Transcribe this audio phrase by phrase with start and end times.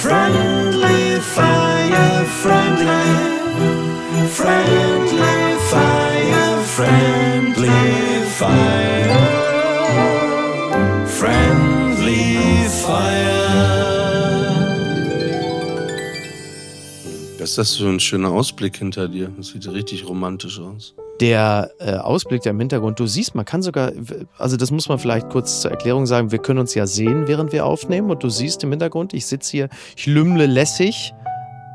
[0.00, 3.08] Friendly, fire, friendly,
[4.28, 8.75] friendly fire, friendly fire,
[17.46, 19.30] Was ist das für ein schöner Ausblick hinter dir?
[19.36, 20.96] Das sieht richtig romantisch aus.
[21.20, 23.92] Der äh, Ausblick, der im Hintergrund, du siehst, man kann sogar,
[24.36, 27.52] also das muss man vielleicht kurz zur Erklärung sagen, wir können uns ja sehen, während
[27.52, 31.14] wir aufnehmen und du siehst im Hintergrund, ich sitze hier, ich lümmle lässig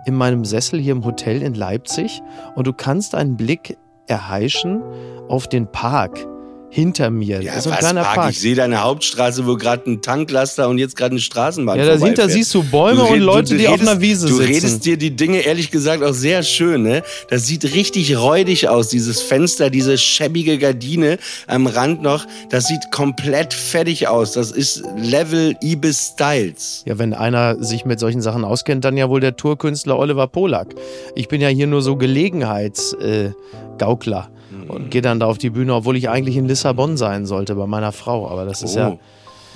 [0.06, 2.22] in meinem Sessel hier im Hotel in Leipzig
[2.56, 4.84] und du kannst einen Blick erheischen
[5.30, 6.28] auf den Park
[6.72, 7.42] hinter mir.
[7.42, 8.16] Ja, ist ein kleiner Park?
[8.16, 8.32] Park.
[8.32, 12.30] Ich sehe deine Hauptstraße, wo gerade ein Tanklaster und jetzt gerade eine Straßenbahn Ja, dahinter
[12.30, 14.48] siehst du Bäume Du und Leute, du die auf redest- einer Wiese Du sitzen.
[14.54, 17.04] redest dir die Dinge ehrlich gesagt auch sehr schön, ne?
[17.30, 22.26] Das sieht richtig räudig aus, dieses Fenster, diese schäbige Gardine am Rand noch.
[22.50, 24.32] Das sieht komplett fertig aus.
[24.32, 26.84] Das ist Level Ibis Styles.
[26.86, 30.74] Ja, wenn einer sich mit solchen Sachen auskennt, dann ja wohl der Tourkünstler Oliver Polak.
[31.16, 33.32] Ich bin ja hier nur so Gelegenheitsgaukler äh,
[33.78, 34.30] Gaukler
[34.72, 37.68] und gehe dann da auf die Bühne, obwohl ich eigentlich in Lissabon sein sollte bei
[37.68, 38.30] meiner Frau.
[38.30, 38.90] Aber das ist ja.
[38.90, 39.00] Oh.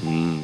[0.04, 0.40] Hm.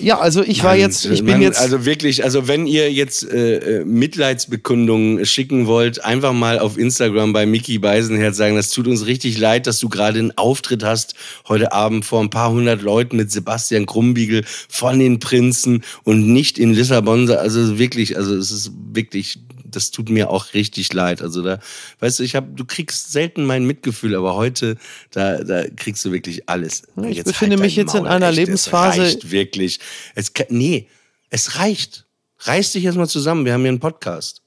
[0.00, 1.60] Ja, also ich war Mann, jetzt, ich bin Mann, jetzt.
[1.60, 7.32] Also wirklich, also wenn ihr jetzt äh, äh, Mitleidsbekundungen schicken wollt, einfach mal auf Instagram
[7.32, 11.16] bei Mickey Beisenherz sagen, das tut uns richtig leid, dass du gerade einen Auftritt hast
[11.48, 16.56] heute Abend vor ein paar hundert Leuten mit Sebastian Krumbiegel von den Prinzen und nicht
[16.56, 17.28] in Lissabon.
[17.28, 19.40] Also wirklich, also es ist wirklich,
[19.76, 21.22] das tut mir auch richtig leid.
[21.22, 21.58] Also da,
[22.00, 24.76] weißt du, ich habe, du kriegst selten mein Mitgefühl, aber heute,
[25.10, 26.82] da, da kriegst du wirklich alles.
[27.08, 29.80] Ich Jetzt befinde halt mich jetzt in Maul, einer echt, Lebensphase- Es reicht wirklich.
[30.14, 30.88] Es nee,
[31.30, 32.06] es reicht.
[32.40, 33.44] Reiß dich erstmal zusammen.
[33.44, 34.42] Wir haben hier einen Podcast.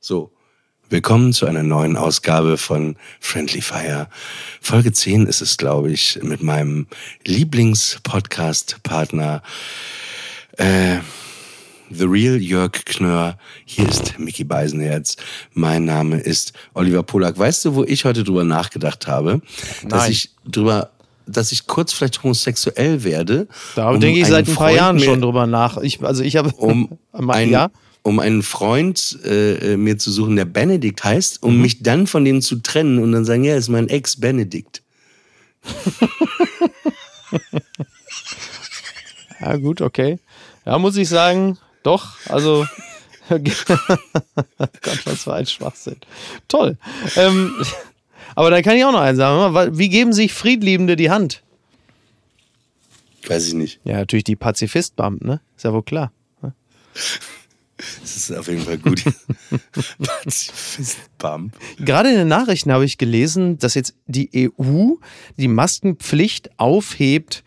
[0.00, 0.32] So.
[0.88, 4.08] Willkommen zu einer neuen Ausgabe von Friendly Fire.
[4.60, 6.86] Folge 10 ist es, glaube ich, mit meinem
[7.24, 9.42] Lieblingspodcast-Partner,
[10.58, 10.98] äh,
[11.90, 13.38] The Real Jörg Knör.
[13.64, 15.16] Hier ist Mickey Beisenherz.
[15.52, 17.38] Mein Name ist Oliver Polak.
[17.38, 19.40] Weißt du, wo ich heute drüber nachgedacht habe?
[19.84, 20.10] Dass Nein.
[20.12, 20.90] ich drüber,
[21.26, 23.46] dass ich kurz vielleicht homosexuell werde.
[23.76, 25.76] da um denke ich seit ein paar Jahren schon drüber nach.
[25.78, 26.50] Ich, also ich habe.
[26.56, 27.70] um, ein, ja.
[28.02, 31.48] um einen Freund äh, mir zu suchen, der Benedikt heißt, Mhm.
[31.48, 34.82] um mich dann von dem zu trennen und dann sagen, ja, ist mein Ex Benedikt.
[39.38, 40.18] Ja, gut, okay.
[40.64, 42.66] Ja, muss ich sagen, doch, also.
[43.28, 45.96] Gott, was für ein Schwachsinn.
[46.46, 46.78] Toll.
[47.16, 47.54] Ähm,
[48.36, 49.76] aber dann kann ich auch noch eins sagen.
[49.76, 51.42] Wie geben sich Friedliebende die Hand?
[53.26, 53.80] Weiß ich nicht.
[53.84, 55.40] Ja, natürlich die Pazifist-Bump, ne?
[55.56, 56.12] Ist ja wohl klar.
[58.00, 59.02] Das ist auf jeden Fall gut.
[59.98, 61.52] Pazifist-Bump.
[61.78, 64.94] Gerade in den Nachrichten habe ich gelesen, dass jetzt die EU
[65.36, 67.42] die Maskenpflicht aufhebt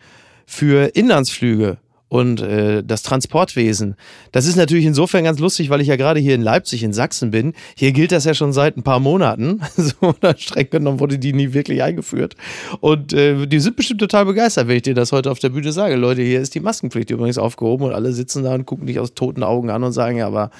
[0.46, 1.78] für Inlandsflüge
[2.10, 3.94] und äh, das Transportwesen.
[4.32, 7.30] Das ist natürlich insofern ganz lustig, weil ich ja gerade hier in Leipzig in Sachsen
[7.30, 7.54] bin.
[7.76, 9.62] Hier gilt das ja schon seit ein paar Monaten.
[9.80, 12.34] So, oder streng genommen wurde die nie wirklich eingeführt.
[12.80, 15.72] Und äh, die sind bestimmt total begeistert, wenn ich dir das heute auf der Bühne
[15.72, 15.94] sage.
[15.94, 19.14] Leute, hier ist die Maskenpflicht übrigens aufgehoben und alle sitzen da und gucken dich aus
[19.14, 20.50] toten Augen an und sagen, ja, aber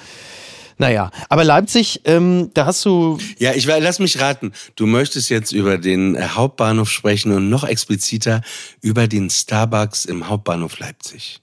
[0.77, 1.11] naja.
[1.29, 4.51] Aber Leipzig, ähm, da hast du Ja, ich lass mich raten.
[4.75, 8.41] Du möchtest jetzt über den äh, Hauptbahnhof sprechen und noch expliziter
[8.81, 11.41] über den Starbucks im Hauptbahnhof Leipzig.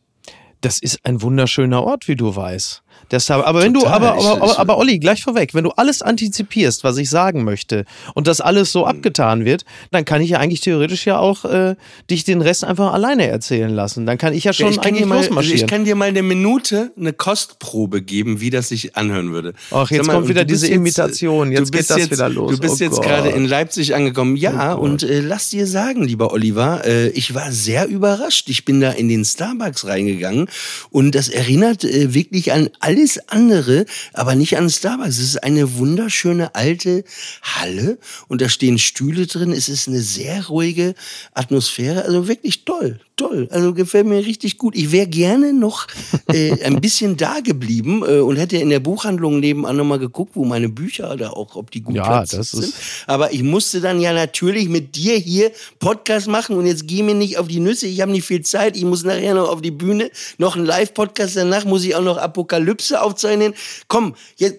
[0.60, 2.82] Das ist ein wunderschöner Ort, wie du weißt.
[3.20, 4.00] Star aber wenn Total.
[4.00, 6.96] du, aber, Ich- aber, aber, ich- aber Olli, gleich vorweg, wenn du alles antizipierst, was
[6.98, 7.84] ich sagen möchte
[8.14, 11.74] und das alles so abgetan wird, dann kann ich ja eigentlich theoretisch ja auch äh,
[12.10, 14.04] dich den Rest einfach alleine erzählen lassen.
[14.06, 15.60] Dann kann ich ja schon ich, kann dir eigentlich mal, losmarschieren.
[15.60, 19.54] ich kann dir mal eine Minute eine Kostprobe geben, wie das sich anhören würde.
[19.70, 21.52] Ach, jetzt mal, kommt wieder diese Imitation.
[21.52, 22.52] Jetzt geht das jetzt, wieder los.
[22.52, 24.36] Du bist Oh jetzt gerade in Leipzig angekommen.
[24.36, 28.48] Ja, Oh und äh, lass dir sagen, lieber Oliver, äh, ich war sehr überrascht.
[28.48, 30.48] Ich bin da in den Starbucks reingegangen
[30.90, 32.68] und das erinnert äh, wirklich an
[32.98, 35.18] alles andere, aber nicht an Starbucks.
[35.18, 37.04] Es ist eine wunderschöne alte
[37.42, 39.52] Halle und da stehen Stühle drin.
[39.52, 40.94] Es ist eine sehr ruhige
[41.32, 42.04] Atmosphäre.
[42.04, 43.48] Also wirklich toll, toll.
[43.50, 44.74] Also gefällt mir richtig gut.
[44.74, 45.86] Ich wäre gerne noch
[46.32, 50.46] äh, ein bisschen da geblieben äh, und hätte in der Buchhandlung nebenan nochmal geguckt, wo
[50.46, 52.74] meine Bücher da auch, ob die gut Ja, platziert das ist- sind.
[53.06, 57.14] Aber ich musste dann ja natürlich mit dir hier Podcast machen und jetzt geh mir
[57.14, 57.86] nicht auf die Nüsse.
[57.86, 58.76] Ich habe nicht viel Zeit.
[58.76, 61.36] Ich muss nachher noch auf die Bühne, noch einen Live-Podcast.
[61.36, 63.52] Danach muss ich auch noch Apokalypse aufzeichnen.
[63.88, 64.58] Komm, jetzt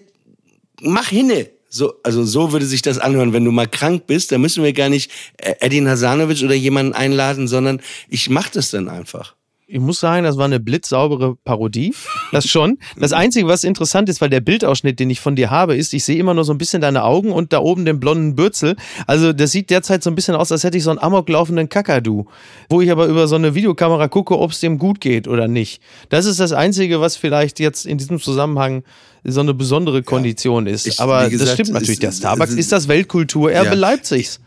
[0.82, 1.48] mach hinne.
[1.72, 4.32] So, also so würde sich das anhören, wenn du mal krank bist.
[4.32, 8.70] Da müssen wir gar nicht äh, Edin Hasanovic oder jemanden einladen, sondern ich mach das
[8.70, 9.36] dann einfach.
[9.72, 11.94] Ich muss sagen, das war eine blitzsaubere Parodie.
[12.32, 12.78] Das schon.
[12.98, 16.04] Das Einzige, was interessant ist, weil der Bildausschnitt, den ich von dir habe, ist, ich
[16.04, 18.76] sehe immer nur so ein bisschen deine Augen und da oben den blonden Bürzel.
[19.06, 22.26] Also das sieht derzeit so ein bisschen aus, als hätte ich so einen amoklaufenden Kakadu.
[22.68, 25.80] Wo ich aber über so eine Videokamera gucke, ob es dem gut geht oder nicht.
[26.08, 28.82] Das ist das Einzige, was vielleicht jetzt in diesem Zusammenhang
[29.22, 30.86] so eine besondere Kondition ist.
[30.86, 31.90] Ich- aber gesagt, das stimmt natürlich.
[31.92, 33.74] es- Der Starbucks es- ist das Weltkulturerbe Ja.
[33.74, 34.40] Leipzigs.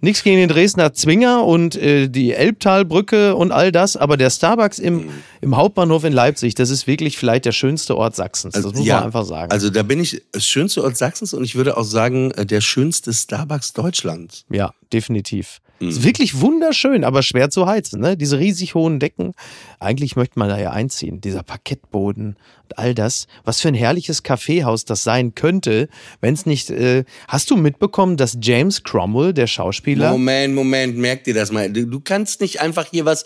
[0.00, 4.78] Nichts gegen den Dresdner Zwinger und äh, die Elbtalbrücke und all das, aber der Starbucks
[4.78, 5.10] im,
[5.40, 8.54] im Hauptbahnhof in Leipzig, das ist wirklich vielleicht der schönste Ort Sachsens.
[8.54, 9.50] Das muss man einfach sagen.
[9.52, 12.60] Also da bin ich das schönste Ort Sachsens und ich würde auch sagen, äh, der
[12.60, 14.44] schönste Starbucks Deutschlands.
[14.50, 15.60] ja, definitiv.
[15.80, 15.88] Mhm.
[15.88, 18.00] Ist wirklich wunderschön, aber schwer zu heizen.
[18.00, 18.16] Ne?
[18.16, 19.32] Diese riesig hohen Decken.
[19.80, 21.20] Eigentlich möchte man da ja einziehen.
[21.20, 23.26] Dieser Parkettboden und all das.
[23.44, 25.88] Was für ein herrliches Kaffeehaus das sein könnte,
[26.20, 26.70] wenn es nicht.
[26.70, 31.70] Äh, hast du mitbekommen, dass James Cromwell, der Schauspieler, Moment, Moment, merk dir das mal.
[31.70, 33.24] Du, kannst nicht einfach hier was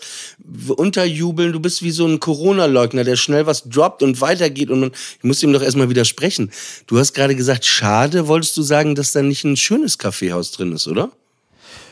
[0.75, 1.53] unterjubeln.
[1.53, 4.69] Du bist wie so ein Corona-Leugner, der schnell was droppt und weitergeht.
[4.69, 6.51] Und man, ich muss ihm doch erstmal widersprechen.
[6.87, 10.71] Du hast gerade gesagt, schade, wolltest du sagen, dass da nicht ein schönes Kaffeehaus drin
[10.73, 11.11] ist, oder?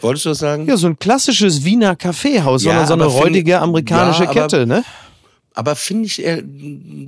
[0.02, 0.68] Wolltest du das sagen?
[0.68, 4.30] Ja, so ein klassisches Wiener Kaffeehaus, Ja, sondern so eine aber find- räudige amerikanische Ja,
[4.30, 4.84] aber- Kette, ne?
[5.54, 6.44] Aber finde ich, äh,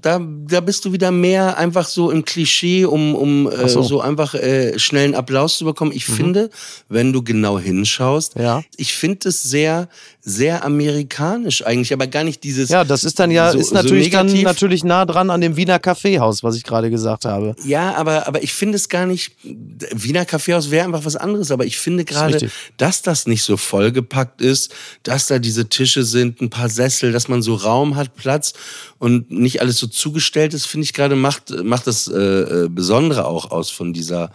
[0.01, 3.83] da, da bist du wieder mehr einfach so im Klischee, um, um äh, so.
[3.83, 4.01] so.
[4.01, 5.91] einfach äh, schnellen Applaus zu bekommen.
[5.94, 6.50] Ich finde,
[6.88, 8.63] wenn du genau hinschaust, Ja.
[8.75, 9.88] ich finde es sehr,
[10.30, 12.70] sehr amerikanisch eigentlich, aber gar nicht dieses.
[12.70, 14.46] Ja, das ist dann ja, so- ist so natürlich dann negativ.
[14.46, 17.56] natürlich nah dran an dem Wiener Kaffeehaus, was ich gerade gesagt habe.
[17.66, 19.31] Ja, aber, aber ich finde es gar nicht.
[19.44, 24.42] Wiener Kaffeehaus wäre einfach was anderes, aber ich finde gerade, dass das nicht so vollgepackt
[24.42, 24.74] ist,
[25.04, 28.54] dass da diese Tische sind, ein paar Sessel, dass man so Raum hat, Platz
[29.00, 33.25] und nicht alles so zugestellt ist, finde ich gerade macht, macht das äh, äh, Besondere
[33.25, 34.32] auch aus von dieser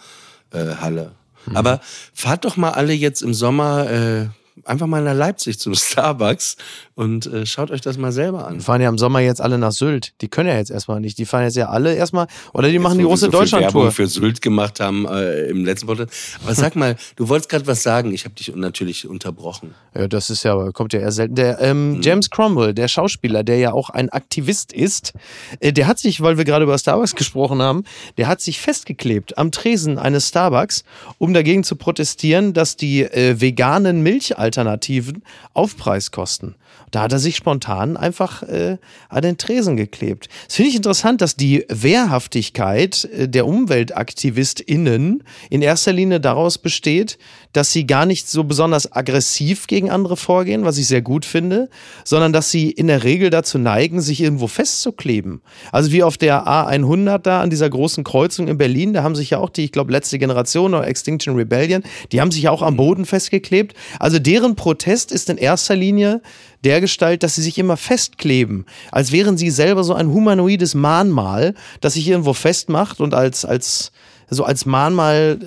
[0.53, 1.13] äh, Halle.
[1.47, 1.57] Mhm.
[1.57, 1.81] Aber
[2.15, 4.27] fahrt doch mal alle jetzt im Sommer äh,
[4.65, 6.57] einfach mal nach Leipzig zum Starbucks
[6.95, 8.55] und äh, schaut euch das mal selber an.
[8.59, 10.13] Die fahren ja im Sommer jetzt alle nach Sylt.
[10.21, 11.19] Die können ja jetzt erstmal nicht.
[11.19, 13.93] Die fahren jetzt ja alle erstmal, oder die machen die große so Deutschlandtour.
[13.93, 16.13] für Sylt gemacht haben äh, im letzten Podcast.
[16.45, 18.13] Aber sag mal, du wolltest gerade was sagen.
[18.13, 19.75] Ich habe dich natürlich unterbrochen.
[19.95, 21.35] Ja, das ist ja, kommt ja eher selten.
[21.35, 22.03] Der ähm, Mhm.
[22.03, 25.13] James Cromwell, der Schauspieler, der ja auch ein Aktivist ist,
[25.61, 27.85] äh, der hat sich, weil wir gerade über Starbucks gesprochen haben,
[28.17, 30.85] der hat sich festgeklebt am Tresen eines Starbucks,
[31.19, 34.03] um dagegen zu protestieren, dass die äh, veganen
[34.45, 35.23] Milchalternativen
[35.55, 36.55] Aufpreis kosten.
[36.95, 38.79] Da hat er sich spontan einfach äh,
[39.09, 40.29] an den Tresen geklebt.
[40.47, 47.19] Das finde ich interessant, dass die Wehrhaftigkeit äh, der UmweltaktivistInnen in erster Linie daraus besteht,
[47.53, 51.69] dass sie gar nicht so besonders aggressiv gegen andere vorgehen, was ich sehr gut finde,
[52.05, 55.41] sondern dass sie in der Regel dazu neigen, sich irgendwo festzukleben.
[55.73, 59.31] Also wie auf der A100 da an dieser großen Kreuzung in Berlin, da haben sich
[59.31, 62.63] ja auch die, ich glaube, letzte Generation oder Extinction Rebellion, die haben sich ja auch
[62.63, 63.75] am Boden festgeklebt.
[63.99, 66.23] Also deren Protest ist in erster Linie
[66.65, 71.55] der Gestalt, dass sie sich immer festkleben, als wären sie selber so ein humanoides Mahnmal,
[71.81, 73.93] das sich irgendwo festmacht und als, als,
[74.31, 75.39] so als Mahnmal,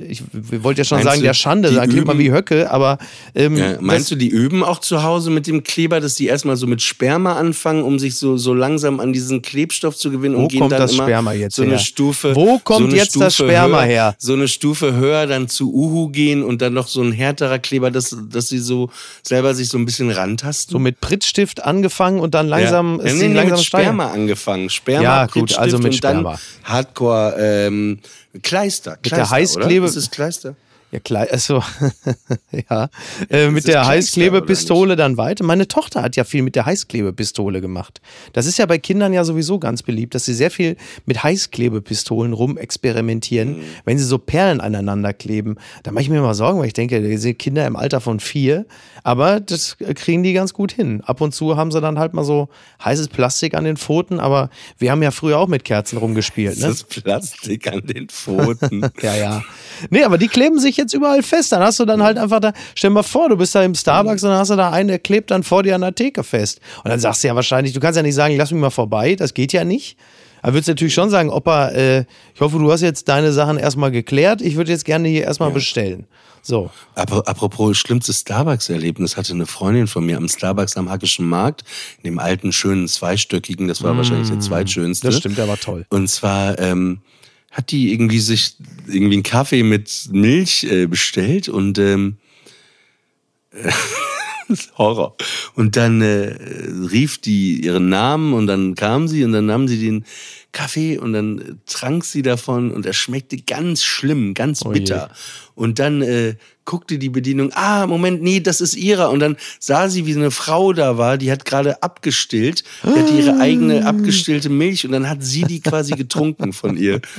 [0.00, 2.98] äh, ich wollte ja schon Meinst sagen, der Schande, da klingt man wie Höcke, aber
[3.34, 6.26] ähm, Ja, meinst das, du, die üben auch zu Hause mit dem Kleber, dass die
[6.26, 10.34] erstmal so mit Sperma anfangen, um sich so, so langsam an diesen Klebstoff zu gewinnen
[10.34, 11.78] und Wo gehen kommt das Sperma jetzt so eine her?
[11.78, 14.14] Stufe Wo kommt so jetzt das Stufe Sperma höher, her?
[14.18, 17.90] So eine Stufe höher dann zu Uhu gehen und dann noch so ein härterer Kleber,
[17.90, 18.90] dass, dass sie so
[19.22, 20.72] selber sich so ein bisschen rantasten.
[20.72, 23.04] so mit Prittstift angefangen und dann langsam, ja.
[23.04, 23.66] ist nee, nee, langsam mit.
[23.66, 24.70] Sperma angefangen.
[24.70, 26.38] Sperma, Ja, gut, also mit und dann Sperma.
[26.64, 27.98] Hardcore ähm,
[28.42, 28.92] Kleister.
[29.04, 29.88] der Kleister, Heißklebe- Oder?
[29.88, 30.54] Ist es Kleister?
[30.90, 31.62] Ja, klar, also,
[32.68, 32.90] ja.
[33.30, 35.42] Äh, mit das der Heißklebepistole dann weiter.
[35.42, 38.02] Meine Tochter hat ja viel mit der Heißklebepistole gemacht.
[38.34, 42.34] Das ist ja bei Kindern ja sowieso ganz beliebt, dass sie sehr viel mit Heißklebepistolen
[42.34, 43.62] rumexperimentieren, Mhm.
[43.86, 45.56] wenn sie so Perlen aneinander kleben.
[45.82, 48.20] Da mache ich mir immer Sorgen, weil ich denke, das sind Kinder im Alter von
[48.20, 48.66] vier,
[49.02, 51.02] aber das kriegen die ganz gut hin.
[51.04, 52.48] Ab und zu haben sie dann halt mal so
[52.84, 56.58] heißes Plastik an den Pfoten, aber wir haben ja früher auch mit Kerzen rumgespielt.
[56.58, 56.68] Ne?
[56.68, 58.90] Das Plastik an den Pfoten.
[59.02, 59.42] Ja, ja.
[59.90, 61.50] Nee, aber die kleben sich jetzt überall fest.
[61.50, 63.74] Dann hast du dann halt einfach da, stell dir mal vor, du bist da im
[63.74, 66.22] Starbucks und dann hast du da einen, der klebt dann vor dir an der Theke
[66.22, 66.60] fest.
[66.84, 69.16] Und dann sagst du ja wahrscheinlich, du kannst ja nicht sagen, lass mich mal vorbei,
[69.16, 69.96] das geht ja nicht.
[70.42, 73.90] Aber würdest natürlich schon sagen, Opa, äh, ich hoffe, du hast jetzt deine Sachen erstmal
[73.90, 74.42] geklärt.
[74.42, 76.06] Ich würde jetzt gerne hier erstmal bestellen.
[76.42, 76.70] So.
[76.96, 81.62] Aber apropos schlimmstes Starbucks-Erlebnis, hatte eine Freundin von mir am Starbucks am Hackischen Markt,
[81.98, 85.06] in dem alten, schönen, zweistöckigen, das war wahrscheinlich der zweitschönste.
[85.06, 85.86] Mm, Das stimmt, der war toll.
[85.88, 86.98] Und zwar ähm,
[87.52, 88.56] hat die irgendwie sich
[88.88, 92.16] irgendwie einen Kaffee mit Milch äh, bestellt und ähm,
[94.78, 95.16] Horror.
[95.54, 96.36] Und dann äh,
[96.90, 100.04] rief die ihren Namen und dann kam sie und dann nahm sie den
[100.52, 105.10] Kaffee und dann äh, trank sie davon und er schmeckte ganz schlimm, ganz Oh bitter.
[105.54, 109.10] Und dann äh, guckte die Bedienung, ah, Moment, nee, das ist ihrer.
[109.10, 113.12] Und dann sah sie, wie eine Frau da war, die hat gerade abgestillt, die hatte
[113.14, 117.00] ihre eigene abgestillte Milch und dann hat sie die quasi getrunken von ihr.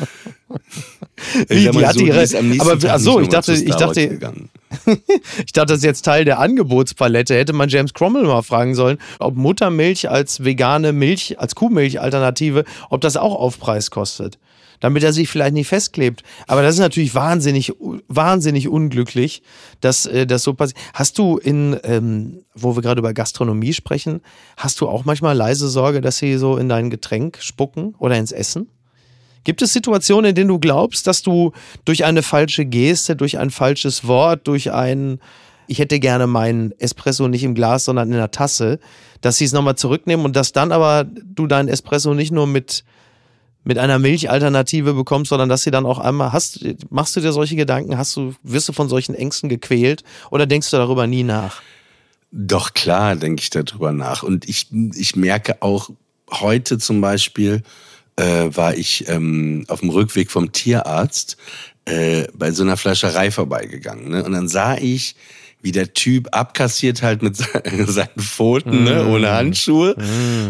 [1.48, 4.20] Wie, die hatte so, ihre- nächsten aber- Tag ach so, nicht ich dachte- ich dachte-.
[5.46, 7.36] Ich dachte, das ist jetzt Teil der Angebotspalette.
[7.36, 13.02] Hätte man James Cromwell mal fragen sollen, ob Muttermilch als vegane Milch, als Kuhmilch-Alternative, ob
[13.02, 14.40] das auch Aufpreis kostet.
[14.84, 16.24] Damit er sich vielleicht nicht festklebt.
[16.46, 17.72] Aber das ist natürlich wahnsinnig,
[18.10, 19.42] wahnsinnig unglücklich,
[19.80, 20.78] dass äh, das so passiert.
[20.94, 24.20] Hast du in, ähm, wo wir gerade über Gastronomie sprechen,
[24.58, 28.34] hast du auch manchmal leise Sorge, dass sie so in dein Getränk spucken oder ins
[28.34, 28.68] Essen?
[29.46, 31.54] Gibt es Situationen, in denen du glaubst, dass du
[31.86, 35.22] durch eine falsche Geste, durch ein falsches Wort, durch ein
[35.66, 38.80] ich hätte gerne meinen Espresso nicht im Glas, sondern in der Tasse,
[39.22, 42.84] dass sie es nochmal zurücknehmen und dass dann aber du deinen Espresso nicht nur mit,
[43.64, 47.56] mit einer Milchalternative bekommst, sondern dass sie dann auch einmal hast, machst du dir solche
[47.56, 51.62] Gedanken, hast du, wirst du von solchen Ängsten gequält oder denkst du darüber nie nach?
[52.32, 54.24] Doch klar, denke ich darüber nach.
[54.24, 55.92] Und ich, ich merke auch
[56.32, 57.62] heute zum Beispiel,
[58.16, 61.38] äh, war ich ähm, auf dem Rückweg vom Tierarzt
[61.86, 64.10] äh, bei so einer Fleischerei vorbeigegangen.
[64.10, 64.24] Ne?
[64.24, 65.16] Und dann sah ich,
[65.64, 67.48] wie der Typ abkassiert halt mit se-
[67.88, 69.08] seinen Pfoten, ne?
[69.08, 69.96] ohne Handschuhe.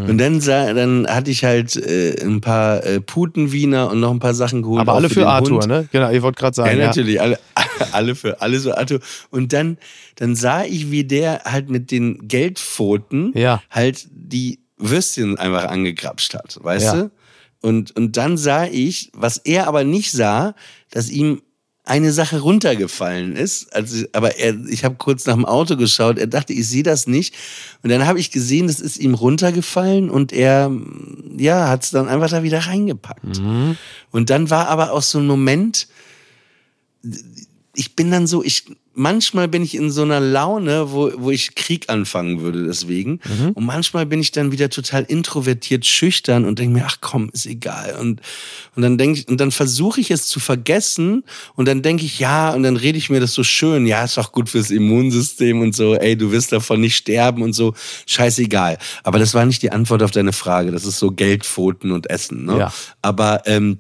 [0.08, 4.20] Und dann, sah, dann hatte ich halt äh, ein paar äh, Putenwiener und noch ein
[4.20, 4.82] paar Sachen geholt.
[4.82, 5.68] Aber alle für den Arthur, Hund.
[5.68, 5.88] ne?
[5.92, 6.72] Genau, ich wollte gerade sagen.
[6.72, 7.40] Ja, Ja, natürlich, alle,
[7.94, 9.00] alle für alle so Arthur.
[9.30, 9.78] Und dann,
[10.16, 13.62] dann sah ich, wie der halt mit den Geldpfoten Ja.
[13.70, 16.94] halt die Würstchen einfach angegrapscht hat, weißt Ja.
[17.04, 17.12] du?
[17.62, 20.54] Und, und dann sah ich, was er aber nicht sah,
[20.92, 21.42] dass ihm
[21.86, 23.76] eine Sache runtergefallen ist.
[23.76, 27.08] Also, aber er, ich habe kurz nach dem Auto geschaut, er dachte, ich sehe das
[27.08, 27.36] nicht.
[27.82, 30.72] Und dann habe ich gesehen, das ist ihm runtergefallen und er
[31.38, 33.40] ja, hat es dann einfach da wieder reingepackt.
[34.12, 35.88] Und dann war aber auch so ein Moment,
[37.76, 38.64] ich bin dann so, ich
[38.94, 43.20] manchmal bin ich in so einer Laune, wo, wo ich Krieg anfangen würde deswegen.
[43.54, 47.46] Und manchmal bin ich dann wieder total introvertiert, schüchtern und denke mir, ach komm, ist
[47.46, 47.96] egal.
[48.00, 48.22] Und,
[48.76, 51.24] und dann denke ich, und dann versuche ich es zu vergessen
[51.56, 54.18] und dann denke ich, ja, und dann rede ich mir das so schön, ja, ist
[54.18, 57.74] doch gut fürs Immunsystem und so, ey, du wirst davon nicht sterben und so,
[58.06, 58.78] scheißegal.
[59.04, 60.72] Aber das war nicht die Antwort auf deine Frage.
[60.72, 62.46] Das ist so Geldpfoten und Essen.
[62.46, 62.60] Ne?
[62.60, 62.74] Ja.
[63.02, 63.80] Aber ähm,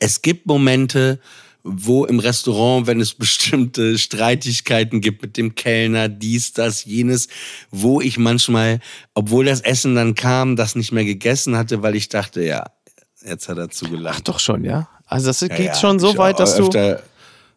[0.00, 1.20] es gibt Momente,
[1.64, 7.28] wo im Restaurant, wenn es bestimmte Streitigkeiten gibt mit dem Kellner, dies, das, jenes,
[7.70, 8.80] wo ich manchmal,
[9.14, 12.64] obwohl das Essen dann kam, das nicht mehr gegessen hatte, weil ich dachte, ja,
[13.24, 14.28] jetzt hat er Ach zugelacht.
[14.28, 14.88] doch schon, ja.
[15.06, 16.64] Also das Ja, geht ja, schon so weit, dass du.
[16.64, 17.02] öfter,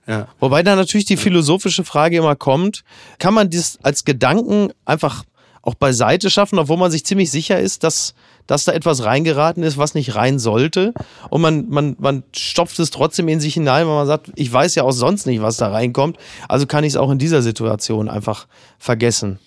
[0.07, 0.27] ja.
[0.39, 2.83] Wobei da natürlich die philosophische Frage immer kommt,
[3.19, 5.23] kann man das als Gedanken einfach
[5.61, 8.15] auch beiseite schaffen, obwohl man sich ziemlich sicher ist, dass,
[8.47, 10.93] dass da etwas reingeraten ist, was nicht rein sollte.
[11.29, 14.75] Und man, man, man stopft es trotzdem in sich hinein, weil man sagt, ich weiß
[14.75, 16.17] ja auch sonst nicht, was da reinkommt.
[16.47, 18.47] Also kann ich es auch in dieser Situation einfach
[18.79, 19.39] vergessen.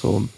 [0.00, 0.28] So.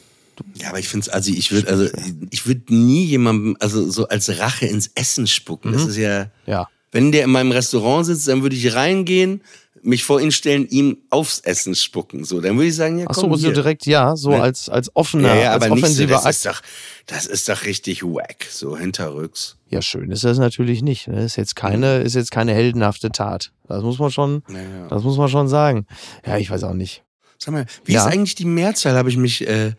[0.54, 1.86] Ja, aber ich finde es, also ich würde, also
[2.30, 5.72] ich würde nie jemandem, also so als Rache ins Essen spucken.
[5.72, 6.68] Das ist ja, Ja.
[6.92, 9.40] wenn der in meinem Restaurant sitzt, dann würde ich reingehen,
[9.86, 12.24] mich vor ihn stellen, ihm aufs Essen spucken.
[12.24, 13.54] So, dann würde ich sagen, ja, Ach komm so, so hier.
[13.54, 14.42] direkt, ja, so Ne?
[14.42, 16.34] als, als offener, ja, ja, als aber nicht so, offensiver das Akt.
[16.34, 16.62] ist doch,
[17.06, 19.56] das ist doch richtig wack, so hinterrücks.
[19.70, 21.08] Ja, schön ist das natürlich nicht.
[21.08, 21.24] ne?
[21.24, 23.52] Ist jetzt keine, ist jetzt keine heldenhafte Tat.
[23.68, 24.88] Das muss man schon, Ja, ja.
[24.88, 25.86] das muss man schon sagen.
[26.26, 27.02] Ja, ich weiß auch nicht.
[27.38, 28.00] Sag mal, wie Ja.
[28.06, 29.72] ist eigentlich die Mehrzahl, habe ich mich äh,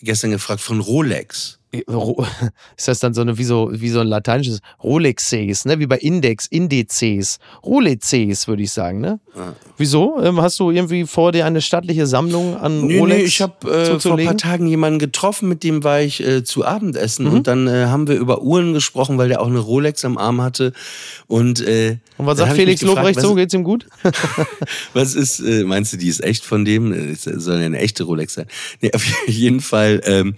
[0.00, 1.58] gestern gefragt, von Rolex?
[2.76, 5.78] Ist das dann so eine, wie so, wie so ein lateinisches Rolexes, ne?
[5.78, 9.20] Wie bei Index, Indizes, Rolexes, würde ich sagen, ne?
[9.78, 10.20] Wieso?
[10.22, 13.70] Ähm, hast du irgendwie vor dir eine stattliche Sammlung an Nee, Rolex nee, ich habe
[13.72, 17.32] äh, vor ein paar Tagen jemanden getroffen, mit dem war ich äh, zu Abendessen Mhm.
[17.32, 20.42] und dann äh, haben wir über Uhren gesprochen, weil der auch eine Rolex am Arm
[20.42, 20.72] hatte.
[21.26, 23.34] Und, äh, Und was sagt Felix Lobrecht so?
[23.34, 23.86] Geht's ihm gut?
[24.92, 26.92] Was ist, äh, meinst du, die ist echt von dem?
[26.92, 28.46] Äh, soll ja eine echte Rolex sein.
[28.80, 30.34] Nee, auf jeden Fall ähm,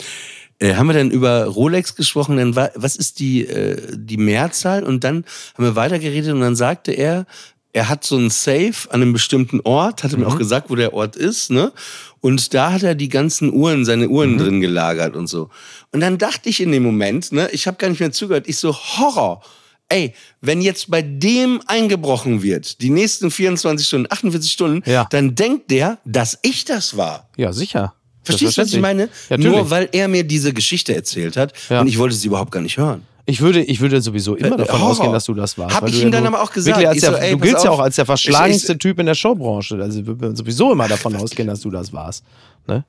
[0.64, 2.36] äh, haben wir dann über Rolex gesprochen.
[2.36, 4.82] Dann war, was ist die, äh, die Mehrzahl?
[4.84, 7.26] Und dann haben wir weitergeredet und dann sagte er,
[7.72, 10.76] er hat so einen Safe an einem bestimmten Ort, hat er mir auch gesagt, wo
[10.76, 11.72] der Ort ist, ne?
[12.20, 15.50] Und da hat er die ganzen Uhren, seine Uhren drin gelagert und so.
[15.92, 18.56] Und dann dachte ich in dem Moment, ne, ich habe gar nicht mehr zugehört, ich
[18.58, 19.42] so, Horror.
[19.90, 25.06] Ey, wenn jetzt bei dem eingebrochen wird, die nächsten 24 Stunden, 48 Stunden, Ja.
[25.10, 27.28] dann denkt der, dass ich das war.
[27.36, 27.92] Ja, sicher.
[28.24, 29.08] Verstehst du, was ich meine?
[29.30, 29.36] Ja.
[29.38, 31.80] Nur weil er mir diese Geschichte erzählt hat Ja.
[31.80, 33.02] und ich wollte sie überhaupt gar nicht hören.
[33.26, 34.90] Ich würde, ich würde sowieso immer davon Horror.
[34.90, 35.74] ausgehen, dass du das warst.
[35.74, 36.76] Hab ich ihm ja dann aber auch gesagt.
[36.76, 37.78] Wirklich als Ich der, so, ey, du giltst ja auf.
[37.78, 39.76] auch als der Ich- verschlagenste ich- Typ in der Showbranche.
[39.80, 42.22] Also wir würden sowieso immer davon ausgehen, dass du das warst.
[42.66, 42.84] Ne?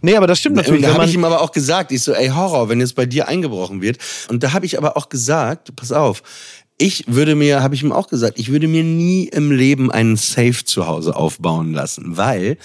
[0.00, 0.80] Nee, aber das stimmt natürlich.
[0.82, 3.28] Da habe ich ihm aber auch gesagt, ich so, ey, Horror, wenn jetzt bei dir
[3.28, 3.98] eingebrochen wird.
[4.30, 6.22] Und da habe ich aber auch gesagt, pass auf,
[6.78, 10.16] ich würde mir, habe ich ihm auch gesagt, ich würde mir nie im Leben einen
[10.16, 12.58] Safe zu Hause aufbauen lassen, weil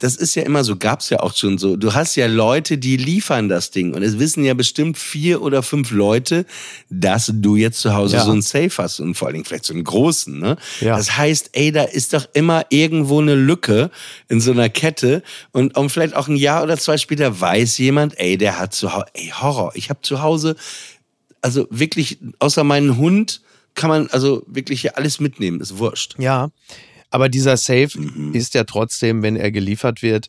[0.00, 2.96] das ist ja immer so, gab's ja auch schon so, du hast ja Leute, die
[2.96, 6.46] liefern das Ding und es wissen ja bestimmt vier oder fünf Leute,
[6.90, 8.24] dass du jetzt zu Hause Ja.
[8.24, 10.56] so einen Safe hast und vor allen Dingen vielleicht so einen großen, ne?
[10.80, 10.96] Ja.
[10.96, 13.92] Das heißt, ey, da ist doch immer irgendwo eine Lücke
[14.28, 18.18] in so einer Kette und, und vielleicht auch ein Jahr oder zwei später weiß jemand,
[18.18, 19.72] ey, der hat zu Hause, ey, Horror.
[19.76, 20.56] Ich habe zu Hause,
[21.42, 23.40] also wirklich, außer meinen Hund,
[23.74, 26.14] kann man also wirklich hier alles mitnehmen, ist wurscht.
[26.18, 26.50] ja,
[27.10, 28.34] aber dieser Safe Mhm.
[28.34, 30.28] ist ja trotzdem, wenn er geliefert wird,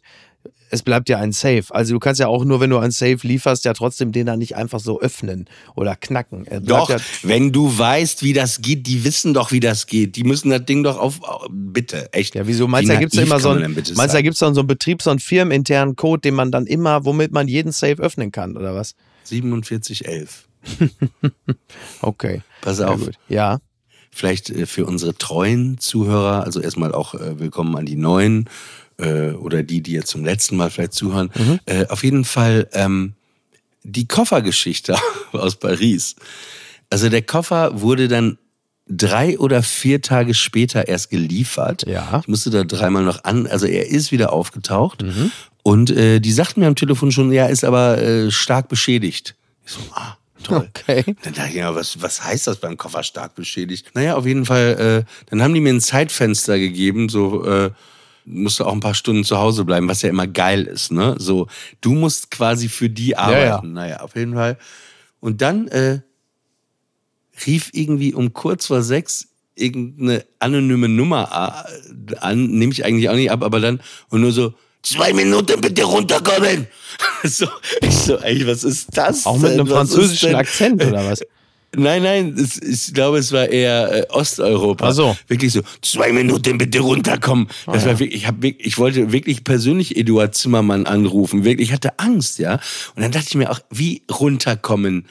[0.72, 1.64] es bleibt ja ein Safe.
[1.72, 4.38] Also du kannst ja auch nur, wenn du einen Safe lieferst, ja trotzdem den dann
[4.38, 6.46] nicht einfach so öffnen oder knacken.
[6.62, 10.16] Doch, ja, wenn du weißt, wie das geht, die wissen doch, wie das geht.
[10.16, 12.36] Die müssen das Ding doch auf, bitte, echt.
[12.36, 12.68] Ja, wieso?
[12.68, 14.68] Meinst du, da da naiv immer so einen, meinst du, da gibt's dann so einen
[14.68, 18.56] Betrieb, so einen firmeninternen Code, den man dann immer, womit man jeden Safe öffnen kann,
[18.56, 18.94] oder was?
[19.26, 20.48] 4711.
[22.02, 22.42] Okay.
[22.62, 23.10] Pass auf.
[23.28, 23.60] Ja.
[24.12, 28.50] vielleicht äh, für unsere treuen Zuhörer, also erstmal auch äh, willkommen an die neuen
[28.98, 31.32] äh, oder die, die jetzt zum letzten Mal vielleicht zuhören.
[31.66, 33.14] Äh, auf jeden Fall ähm,
[33.84, 34.96] die Koffergeschichte
[35.32, 36.16] aus Paris.
[36.90, 38.38] Also der Koffer wurde dann
[38.88, 41.86] drei oder vier Tage später erst geliefert.
[41.88, 42.20] Ja.
[42.22, 45.04] Ich musste da dreimal noch an, also er ist wieder aufgetaucht.
[45.04, 45.32] Mhm.
[45.62, 49.36] Und äh, die sagten mir am Telefon schon, ja, ist aber äh, stark beschädigt.
[49.66, 50.70] Ich so, ah, toll.
[50.76, 51.16] Okay.
[51.24, 53.92] Dann dachte ich, ja, was, was heißt das beim Koffer stark beschädigt?
[53.94, 57.72] Naja, auf jeden Fall, äh, dann haben die mir ein Zeitfenster gegeben, so, äh,
[58.26, 61.16] musst du auch ein paar Stunden zu Hause bleiben, was ja immer geil ist, ne?
[61.18, 61.48] So,
[61.82, 63.68] du musst quasi für die arbeiten.
[63.68, 63.74] ja.
[63.74, 64.58] Naja, auf jeden Fall.
[65.20, 66.02] Und dann äh,
[67.46, 71.66] rief irgendwie um kurz vor sechs irgendeine anonyme Nummer a-
[72.20, 75.84] an, nehme ich eigentlich auch nicht ab, aber dann und nur so, zwei Minuten bitte
[75.84, 76.68] runterkommen.
[77.24, 77.48] so,
[77.82, 79.26] ich so, ey, was ist das?
[79.26, 79.60] Auch mit denn?
[79.62, 80.36] einem Was französischen?
[80.36, 81.22] Akzent, oder was?
[81.76, 84.88] Nein, nein, es, ich glaube, es war eher äh, Osteuropa.
[84.90, 85.16] Ach so.
[85.28, 87.48] Wirklich so, zwei Minuten bitte runterkommen.
[87.68, 91.44] Das war wirklich, ich, hab, wirklich- ich wollte wirklich persönlich Eduard Zimmermann anrufen.
[91.46, 92.54] Wirklich, ich hatte Angst, ja.
[92.96, 95.06] Und dann dachte ich mir auch, wie runterkommen?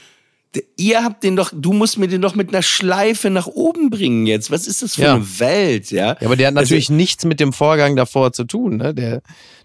[0.77, 4.27] Ihr habt den doch, du musst mir den doch mit einer Schleife nach oben bringen
[4.27, 4.51] jetzt.
[4.51, 5.15] Was ist das für Ja.
[5.15, 6.17] eine Welt, ja?
[6.21, 8.79] Ja, aber der hat Also- natürlich nichts mit dem Vorgang davor zu tun.
[8.79, 8.95] Ne?
[8.95, 9.23] Der,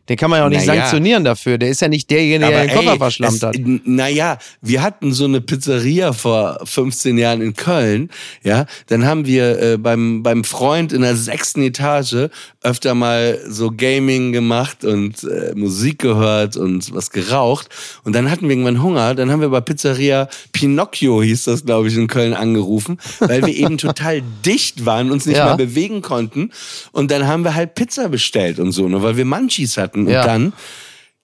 [0.10, 0.82] den kann man ja auch nicht Naja.
[0.82, 1.58] sanktionieren dafür.
[1.58, 3.56] Der ist ja nicht derjenige, der den Koffer verschlammt hat.
[3.86, 8.10] Naja, wir hatten so eine Pizzeria vor 15 Jahren in Köln.
[8.44, 12.30] Ja, dann haben wir äh, beim, beim Freund in der sechsten Etage
[12.62, 17.70] öfter mal so Gaming gemacht und äh, Musik gehört und was geraucht.
[18.04, 19.16] Und dann hatten wir irgendwann Hunger.
[19.16, 23.56] Dann haben wir bei Pizzeria Pinocchio, hieß das, glaube ich, in Köln angerufen, weil wir
[23.56, 25.46] eben total dicht waren, uns nicht Ja.
[25.46, 26.52] mehr bewegen konnten.
[26.92, 29.93] Und dann haben wir halt Pizza bestellt und so, ne, weil wir Munchies hatten.
[29.94, 30.24] Und Ja.
[30.26, 30.54] dann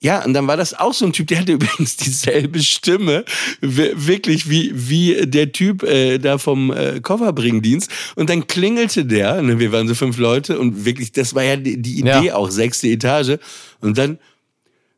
[0.02, 3.22] ja, und dann war das auch so ein Typ, der hatte übrigens dieselbe Stimme,
[3.60, 7.90] wi- wirklich wie, wie der Typ äh, da vom äh, Kofferbringdienst.
[8.16, 11.56] Und dann klingelte der, ne, wir waren so fünf Leute und wirklich, das war ja
[11.56, 12.34] die, die Idee Ja.
[12.36, 13.36] auch, sechste Etage.
[13.82, 14.18] Und dann,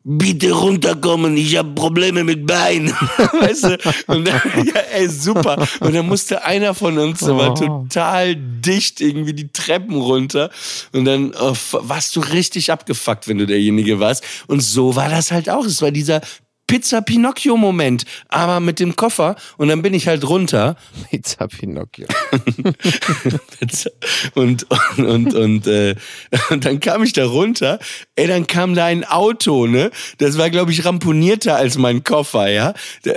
[0.05, 2.91] bitte runterkommen, ich habe Probleme mit Bein.
[3.41, 3.79] weißt du?
[4.09, 5.67] Und dann, ja, ey, super.
[5.81, 7.55] Und dann musste einer von uns, der war Oh.
[7.55, 10.51] total dicht irgendwie die Treppen runter.
[10.93, 14.25] Und dann oh, warst du richtig abgefuckt, wenn du derjenige warst.
[14.47, 15.65] Und so war das halt auch.
[15.65, 16.21] Es war dieser
[16.73, 19.37] Pizza Pinocchio-Moment, aber mit dem Koffer.
[19.59, 20.77] Und dann bin ich halt runter
[21.11, 22.07] Pizza Pinocchio.
[24.35, 25.95] und, und, und, und, äh,
[26.49, 27.79] und dann kam ich da runter.
[28.17, 29.91] Ey, dann kam da ein Auto, ne?
[30.17, 32.73] Das war, glaube ich, ramponierter als mein Koffer, ja?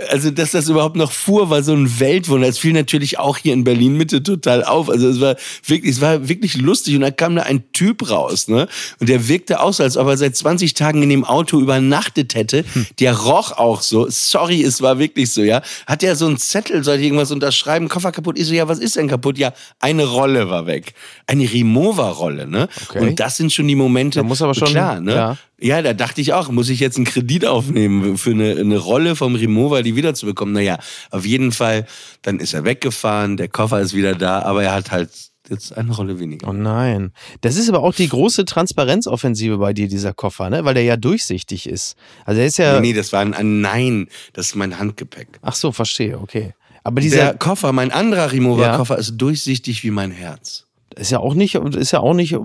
[0.09, 2.49] Also, dass das überhaupt noch fuhr, war so ein Weltwunder.
[2.49, 4.89] Es fiel natürlich auch hier in Berlin Mitte total auf.
[4.89, 6.95] Also, es war wirklich, es war wirklich lustig.
[6.95, 8.67] Und dann kam da ein Typ raus, ne?
[8.99, 12.65] Und der wirkte aus, als ob er seit 20 Tagen in dem Auto übernachtet hätte.
[12.99, 14.07] Der roch auch so.
[14.09, 15.61] Sorry, es war wirklich so, ja?
[15.87, 17.87] Hat er so einen Zettel, sollte ich irgendwas unterschreiben?
[17.89, 18.37] Koffer kaputt.
[18.39, 19.37] Ich so, ja, was ist denn kaputt?
[19.37, 20.93] Ja, eine Rolle war weg.
[21.27, 22.67] Eine Remover-Rolle, ne?
[22.87, 22.99] Okay.
[22.99, 24.19] Und das sind schon die Momente.
[24.19, 25.13] Da muss aber schon- Klar, ne?
[25.15, 25.37] ja.
[25.57, 29.15] Ja, da dachte ich auch, muss ich jetzt einen Kredit aufnehmen für eine, eine Rolle
[29.15, 30.53] vom Remover, die wiederzubekommen?
[30.53, 30.77] Naja,
[31.11, 31.85] auf jeden Fall,
[32.23, 35.09] dann ist er weggefahren, der Koffer ist wieder da, aber er hat halt
[35.49, 36.47] jetzt eine Rolle weniger.
[36.47, 37.11] Oh nein.
[37.41, 40.65] Das ist aber auch die große Transparenzoffensive bei dir, dieser Koffer, ne?
[40.65, 41.95] Weil der ja durchsichtig ist.
[42.25, 42.79] Also der ist ja.
[42.79, 45.27] Nee, nee, das war ein, ein Nein, das ist mein Handgepäck.
[45.41, 46.53] Ach so, verstehe, okay.
[46.83, 50.65] Aber Der dieser Koffer, mein anderer Remover-Koffer, ist durchsichtig wie mein Herz.
[50.97, 52.37] Ist ja auch nicht, ist ja auch nicht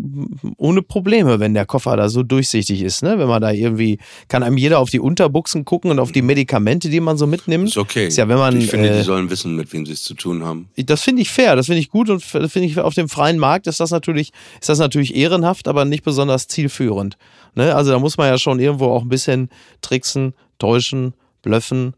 [0.56, 3.18] ohne Probleme, wenn der Koffer da so durchsichtig ist, ne?
[3.18, 6.88] Wenn man da irgendwie, kann einem jeder auf die Unterbuchsen gucken und auf die Medikamente,
[6.88, 7.68] die man so mitnimmt.
[7.68, 8.08] Ist okay.
[8.08, 8.56] Ist ja, wenn man.
[8.58, 10.68] ich finde, äh, die sollen wissen, mit wem sie es zu tun haben.
[10.76, 13.66] das finde ich fair, das finde ich gut und finde ich auf dem freien Markt
[13.66, 17.16] ist das natürlich, ist das natürlich ehrenhaft, aber nicht besonders zielführend.
[17.54, 17.74] Ne?
[17.74, 21.94] Also da muss man ja schon irgendwo auch ein bisschen tricksen, täuschen, blöffen?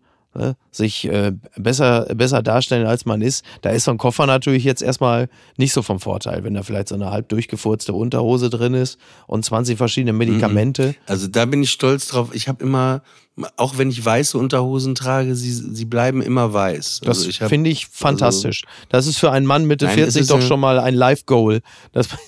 [0.70, 3.44] Sich äh, besser, besser darstellen, als man ist.
[3.60, 6.88] Da ist so ein Koffer natürlich jetzt erstmal nicht so vom Vorteil, wenn da vielleicht
[6.88, 10.94] so eine halb durchgefurzte Unterhose drin ist und 20 verschiedene Medikamente.
[11.06, 12.30] Also da bin ich stolz drauf.
[12.34, 13.02] Ich habe immer,
[13.56, 17.00] auch wenn ich weiße Unterhosen trage, sie, sie bleiben immer weiß.
[17.04, 18.62] Das also hab- finde ich fantastisch.
[18.90, 21.60] das ist für einen Mann Mitte Nein, 40 es ist doch schon mal ein Life-Goal.
[21.92, 22.08] Das,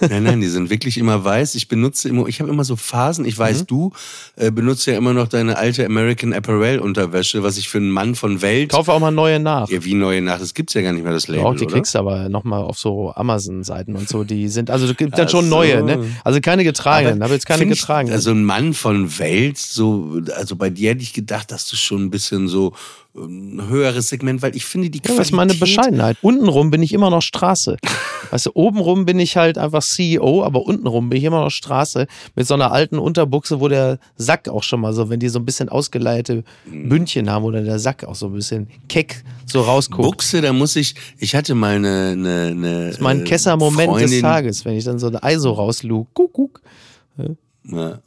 [0.00, 1.54] Nein, nein, die sind wirklich immer weiß.
[1.54, 3.24] Ich benutze immer, ich habe immer so Phasen.
[3.24, 3.40] Ich Mhm.
[3.42, 3.92] weiß, du
[4.36, 8.14] äh, benutzt ja immer noch deine alte American Apparel Unterwäsche, was ich für einen Mann
[8.14, 8.70] von Welt.
[8.70, 9.68] kaufe auch mal neue nach.
[9.68, 10.40] Ja, wie neue Nacht.
[10.40, 11.74] Das gibt's ja gar nicht mehr, das Label, Auch die oder?
[11.74, 14.24] kriegst du aber nochmal auf so Amazon-Seiten und so.
[14.24, 16.06] Die sind, also es gibt dann schon neue, ne?
[16.24, 17.22] Also keine getragenen.
[17.22, 18.14] Habe jetzt keine getragenen.
[18.20, 22.04] Also ein Mann von Welt, so, also bei dir hätte ich gedacht, dass du schon
[22.04, 22.74] ein bisschen so
[23.16, 25.20] ein höheres Segment, weil ich finde die ja, Qualität.
[25.20, 26.18] das ist meine Bescheidenheit.
[26.20, 27.78] Untenrum bin ich immer noch Straße.
[28.30, 32.06] Weißt du, obenrum bin ich halt einfach CEO, aber untenrum bin ich immer noch Straße
[32.36, 35.38] mit so einer alten Unterbuchse, wo der Sack auch schon mal so, wenn die so
[35.38, 36.88] ein bisschen ausgeleierte Mhm.
[36.90, 40.02] Bündchen haben, dann der Sack auch so ein bisschen keck so rausguckt.
[40.02, 43.98] Buchse, da muss ich, ich hatte mal eine, eine, eine das ist mein äh, Kesser-Moment
[43.98, 46.06] des Tages, wenn ich dann so ein Ei so rauslug.
[46.12, 46.60] Guck, guck.
[47.16, 47.24] Ja.
[47.64, 47.98] Ja.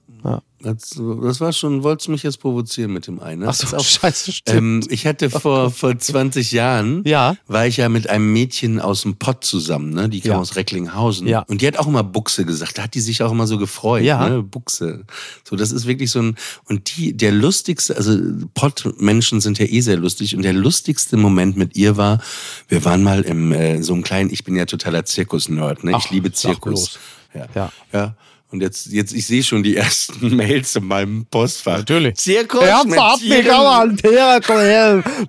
[0.61, 3.43] Das, das war schon, wolltest du mich jetzt provozieren mit dem einen.
[3.43, 3.85] Ach so, auf.
[3.85, 4.85] scheiße, stimmt.
[4.85, 7.35] Ähm, ich hatte vor, vor 20 Jahren, Ja.
[7.47, 10.07] war ich ja mit einem Mädchen aus dem Pott zusammen, ne?
[10.07, 10.37] Die kam Ja.
[10.39, 11.27] aus Recklinghausen.
[11.27, 11.39] Ja.
[11.49, 12.77] Und die hat auch immer Buchse gesagt.
[12.77, 14.29] Da hat die sich auch immer so gefreut, Ja.
[14.29, 14.41] ne?
[14.41, 15.03] Buchse.
[15.43, 16.37] So, das ist wirklich so ein,
[16.69, 18.17] und die, der lustigste, also
[18.53, 20.33] Pott-Menschen sind ja eh sehr lustig.
[20.33, 22.21] Und der lustigste Moment mit ihr war,
[22.69, 25.91] wir waren mal im, äh, so einem kleinen, ich bin ja totaler Zirkus-Nerd, ne?
[25.93, 26.99] Ach, ich liebe Zirkus.
[27.33, 27.47] Ja.
[27.53, 27.71] Ja.
[27.91, 28.15] ja.
[28.53, 31.79] Und jetzt, jetzt, ich sehe schon die ersten Mails in meinem Postfach.
[31.79, 32.13] Natürlich.
[32.17, 32.61] Zirkus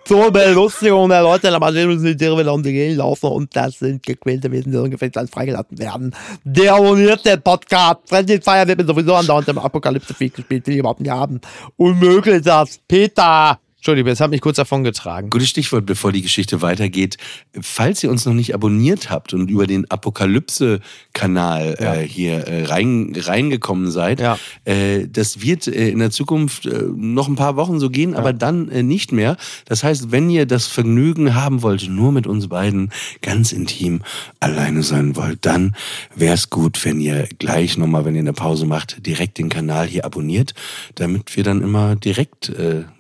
[0.04, 3.56] zur Belustigung der Leute, aber sie müssen die Tiere wieder um die Gegend laufen und
[3.56, 6.14] das sind gequälte Wesen, die ungefähr dann freigelassen werden.
[6.44, 8.00] Der abonniert den Podcast.
[8.04, 11.40] Friendly Fire wird mir sowieso andauernd im Apokalypse-Feed gespielt, will ich überhaupt nicht haben.
[11.76, 12.78] Unmöglich das.
[12.87, 13.58] Peter!
[13.85, 15.29] Entschuldigung, jetzt hat mich kurz davon getragen.
[15.29, 17.18] Gutes Stichwort, bevor die Geschichte weitergeht.
[17.61, 21.94] Falls ihr uns noch nicht abonniert habt und über den Apokalypse-Kanal Ja.
[21.97, 24.38] äh, hier äh, rein, reingekommen seid, Ja.
[24.64, 28.33] äh, das wird äh, in der Zukunft äh, noch ein paar Wochen so gehen, aber
[28.33, 29.37] dann äh, nicht mehr.
[29.66, 34.01] Das heißt, wenn ihr das Vergnügen haben wollt, nur mit uns beiden ganz intim
[34.40, 35.77] alleine sein wollt, dann
[36.16, 39.87] wäre es gut, wenn ihr gleich nochmal, wenn ihr eine Pause macht, direkt den Kanal
[39.87, 40.55] hier abonniert,
[40.94, 42.51] damit wir dann immer direkt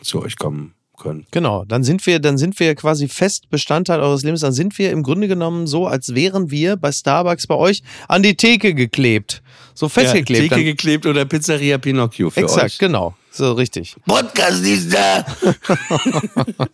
[0.04, 1.26] zu euch kommen können.
[1.30, 4.40] Genau, dann sind wir, dann sind wir quasi fest Bestandteil eures Lebens.
[4.40, 8.22] Dann sind wir im Grunde genommen so, als wären wir bei Starbucks bei euch an
[8.22, 9.42] die Theke geklebt.
[9.74, 10.42] So festgeklebt.
[10.42, 12.78] Theke dann, geklebt oder Pizzeria Pinocchio für exakt, euch.
[12.78, 13.14] genau.
[13.32, 13.96] So richtig.
[14.06, 15.26] Podcast ist da.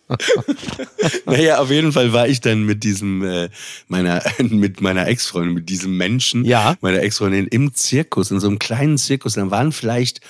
[1.25, 3.49] naja, auf jeden Fall war ich dann mit diesem, äh,
[3.87, 6.75] meiner, mit meiner Ex-Freundin, mit diesem Menschen, Ja.
[6.81, 9.33] meiner Ex-Freundin im Zirkus, in so einem kleinen Zirkus.
[9.33, 10.21] Dann waren vielleicht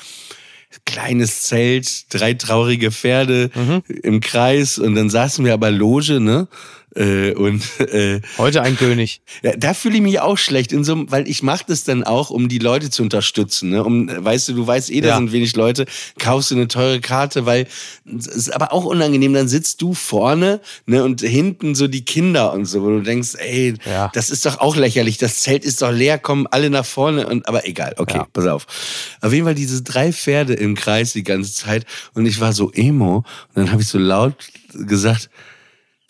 [0.86, 3.84] kleines Zelt, drei traurige Pferde Mhm.
[4.04, 6.48] im Kreis und dann saßen wir aber Loge, ne?
[6.96, 9.22] Äh, und äh, Heute ein König.
[9.44, 12.04] ja, da fühle ich mich auch schlecht, in so, einem- weil ich mache das dann
[12.04, 13.70] auch, um die Leute zu unterstützen.
[13.70, 13.84] Ne?
[13.84, 15.18] Um, weißt du, du weißt eh, da Ja.
[15.18, 15.86] sind wenig Leute,
[16.20, 17.68] kaufst du eine teure Karte, weil
[18.18, 19.34] es ist aber auch unangenehm.
[19.34, 23.36] Dann sitzt du vorne ne, und hinten so die Kinder und so, wo du denkst,
[23.38, 24.10] ey, Ja.
[24.14, 25.18] das ist doch auch lächerlich.
[25.18, 27.94] Das Zelt ist doch leer, kommen alle nach vorne und aber egal.
[27.98, 28.28] Okay, Ja.
[28.34, 28.68] pass auf.
[29.22, 32.70] Auf jeden Fall diese drei Pferde im Kreis die ganze Zeit und ich war so
[32.74, 33.26] emo und
[33.56, 34.36] dann habe ich so laut
[34.74, 35.30] gesagt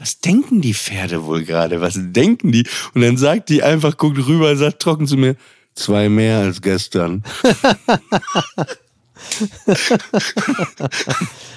[0.01, 1.79] was denken die Pferde wohl gerade?
[1.79, 2.65] Was denken die?
[2.95, 5.35] Und dann sagt die einfach, guckt rüber, sagt trocken zu mir,
[5.75, 7.23] zwei mehr als gestern.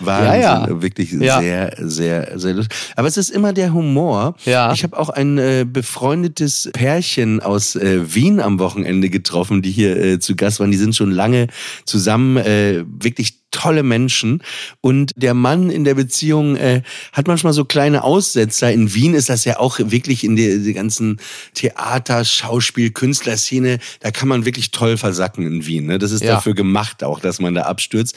[0.01, 0.83] Wahnsinn, Ja, ja.
[0.83, 1.41] wirklich Ja.
[1.41, 2.77] sehr, sehr, sehr lustig.
[2.97, 4.35] Aber es ist immer der Humor.
[4.45, 4.73] Ja.
[4.73, 9.97] Ich habe auch ein äh, befreundetes Pärchen aus äh, Wien am Wochenende getroffen, die hier
[9.97, 10.71] äh, zu Gast waren.
[10.71, 11.47] Die sind schon lange
[11.87, 14.43] zusammen, äh, wirklich tolle Menschen.
[14.81, 18.73] Und der Mann in der Beziehung äh, hat manchmal so kleine Aussetzer.
[18.73, 21.21] In Wien ist das ja auch wirklich in der, der ganzen
[21.55, 25.87] Theater, Schauspiel, Künstlerszene, da kann man wirklich toll versacken in Wien.
[25.87, 25.99] Ne?
[25.99, 26.35] Das ist Ja.
[26.35, 28.17] dafür gemacht auch, dass man da abstürzt.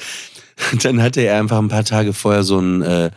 [0.71, 3.11] Und dann hatte er einfach ein paar Tage vorher so ein, äh,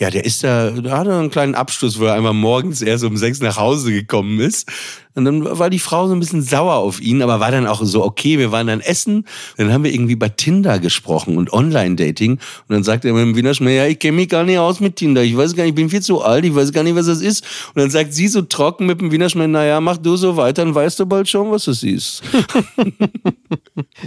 [0.00, 3.18] ja, der ist da, da hatte einen kleinen Absturz, wo er einmal morgens erst um
[3.18, 4.66] sechs nach Hause gekommen ist.
[5.14, 7.84] Und dann war die Frau so ein bisschen sauer auf ihn, aber war dann auch
[7.84, 9.26] so, okay, wir waren dann essen.
[9.58, 12.32] Dann haben wir irgendwie bei Tinder gesprochen und Online-Dating.
[12.32, 14.80] Und dann sagt er mit dem Wiener Schmäh, ja, ich kenne mich gar nicht aus
[14.80, 15.22] mit Tinder.
[15.22, 17.20] Ich weiß gar nicht, ich bin viel zu alt, ich weiß gar nicht, was das
[17.20, 17.44] ist.
[17.74, 20.64] Und dann sagt sie so trocken mit dem Wiener Schmäh, naja, mach du so weiter,
[20.64, 22.22] dann weißt du bald schon, was das ist.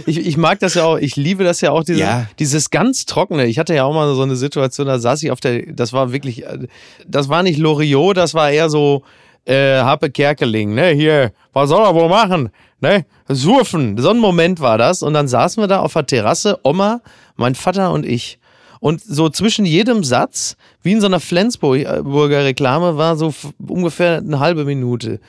[0.06, 2.26] Ich, ich mag das ja auch, ich liebe das ja auch, diese, Ja.
[2.38, 3.46] dieses ganz Trockene.
[3.46, 6.12] Ich hatte ja auch mal so eine Situation, da saß ich auf der, das war
[6.12, 6.66] wirklich, äh,
[7.06, 9.02] das war nicht Loriot, das war eher so
[9.46, 13.98] äh, Happe Kerkeling, ne, hier, was soll er wohl machen, ne, surfen.
[13.98, 17.00] So ein Moment war das und dann saßen wir da auf der Terrasse, Oma,
[17.36, 18.38] mein Vater und ich.
[18.80, 23.32] Und so zwischen jedem Satz, wie in so einer Flensburger Reklame, war so
[23.66, 25.20] ungefähr eine halbe Minute.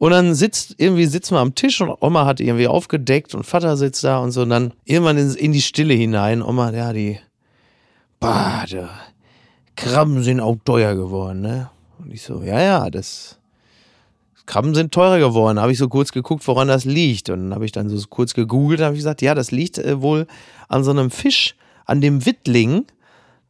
[0.00, 3.76] Und dann sitzt, irgendwie sitzen wir am Tisch und Oma hat irgendwie aufgedeckt und Vater
[3.76, 4.40] sitzt da und so.
[4.40, 6.40] Und dann irgendwann in, in die Stille hinein.
[6.40, 7.18] Oma, ja, die,
[8.18, 8.86] bah, die
[9.76, 11.68] Krabben sind auch teuer geworden, ne?
[11.98, 13.38] Und ich so, ja, ja, das,
[14.46, 15.60] Krabben sind teurer geworden.
[15.60, 17.28] Habe ich so kurz geguckt, woran das liegt.
[17.28, 20.00] Und dann habe ich dann so kurz gegoogelt, habe ich gesagt, ja, das liegt äh,
[20.00, 20.26] wohl
[20.70, 22.86] an so einem Fisch, an dem Wittling,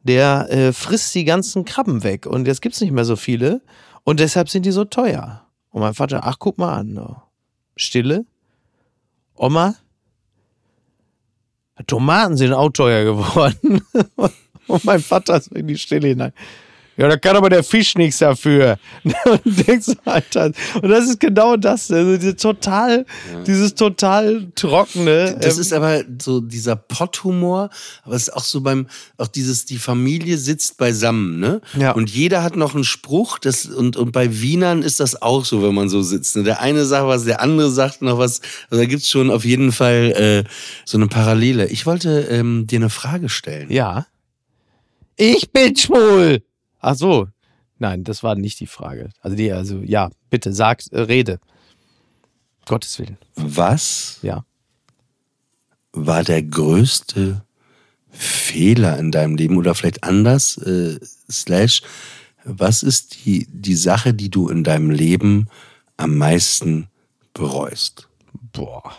[0.03, 2.25] der äh, frisst die ganzen Krabben weg.
[2.25, 3.61] Und jetzt gibt's nicht mehr so viele.
[4.03, 5.45] Und deshalb sind die so teuer.
[5.71, 7.15] Und mein Vater, ach, guck mal an.
[7.75, 8.25] Stille.
[9.35, 9.75] Oma,
[11.87, 13.81] Tomaten sind auch teuer geworden.
[14.67, 16.33] Und mein Vater ist in die Stille hinein.
[17.01, 18.77] Ja, da kann aber der Fisch nichts dafür.
[19.03, 20.51] Und denkst du, Alter,
[20.83, 21.89] und das ist genau das.
[21.89, 23.07] Also diese total,
[23.47, 25.35] dieses total trockene.
[25.41, 27.71] Das ähm, ist aber so dieser Potthumor,
[28.03, 28.85] aber es ist auch so beim,
[29.17, 31.61] auch dieses, die Familie sitzt beisammen, ne?
[31.75, 31.93] Ja.
[31.93, 35.63] Und jeder hat noch einen Spruch, das, und, und bei Wienern ist das auch so,
[35.63, 36.35] wenn man so sitzt.
[36.35, 36.43] Ne?
[36.43, 38.41] Der eine sagt was, der andere sagt noch was.
[38.69, 40.49] Also da gibt's schon auf jeden Fall äh,
[40.85, 41.65] so eine Parallele.
[41.69, 43.71] Ich wollte ähm, dir eine Frage stellen.
[43.71, 44.05] Ja.
[45.17, 46.43] Ich bin schwul.
[46.81, 47.27] Ach so.
[47.79, 49.09] Nein, das war nicht die Frage.
[49.21, 51.39] Also die, also ja, bitte sag, äh, rede.
[52.65, 53.17] Gottes Willen.
[53.35, 54.45] Was Ja.
[55.93, 57.43] war der größte
[58.11, 61.81] Fehler in deinem Leben oder vielleicht anders, äh, slash,
[62.43, 65.47] was ist die, die Sache, die du in deinem Leben
[65.97, 66.87] am meisten
[67.33, 68.07] bereust?
[68.53, 68.91] Boah.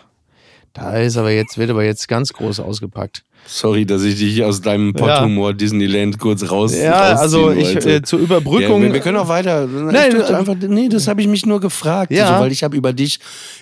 [0.73, 3.23] Da ist aber jetzt, wird aber jetzt ganz groß ausgepackt.
[3.45, 8.19] Sorry, dass ich dich aus deinem Potthumor Disneyland kurz raus Ja, also ich äh, zur
[8.19, 8.81] Überbrückung.
[8.81, 9.67] Ja, wir, wir können auch weiter.
[9.67, 12.27] Nein, äh, einfach, nee, das habe ich mich nur gefragt, Ja.
[12.37, 13.19] so, weil ich habe über dich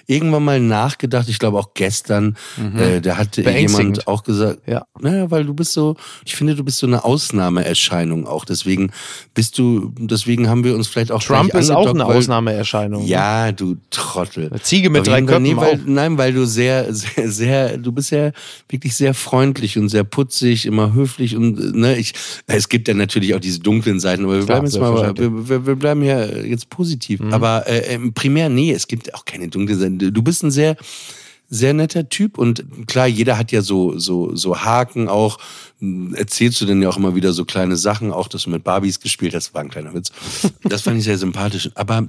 [0.08, 1.28] irgendwann mal nachgedacht.
[1.30, 2.36] Ich glaube auch gestern,
[2.78, 3.44] äh, da Mhm.
[3.44, 3.70] Beängstigend.
[3.72, 4.86] jemand auch gesagt, Ja.
[5.00, 8.46] naja, weil du bist so, ich finde, du bist so eine Ausnahmeerscheinung auch.
[8.46, 8.92] Deswegen
[9.34, 13.04] bist du, deswegen haben wir uns vielleicht auch Trump ist auch eine weil- Ausnahmeerscheinung.
[13.04, 13.10] ne?
[13.10, 14.48] Ja, du Trottel.
[14.50, 15.80] Eine Ziege mit drei Köpfen nee, weil.
[15.86, 18.32] Nein, weil du sehr, sehr, sehr, du bist ja
[18.70, 22.14] wirklich sehr freundlich und sehr putzig, immer höflich und ne, ich,
[22.48, 25.12] es gibt ja natürlich auch diese dunklen Seiten, aber wir Klar, bleiben jetzt mal.
[25.12, 25.18] Mhm.
[25.18, 27.22] wir, wir, wir bleiben ja jetzt positiv.
[27.32, 30.00] Aber äh, im primär, nee, es gibt auch keine dunklen Seiten.
[30.00, 30.76] Du bist ein sehr,
[31.50, 35.38] sehr netter Typ und klar, jeder hat ja so, so, so Haken auch.
[36.14, 39.00] Erzählst du denn ja auch immer wieder so kleine Sachen, auch dass du mit Barbies
[39.00, 40.12] gespielt hast, war ein kleiner Witz.
[40.64, 41.70] Das fand ich sehr sympathisch.
[41.76, 42.08] Aber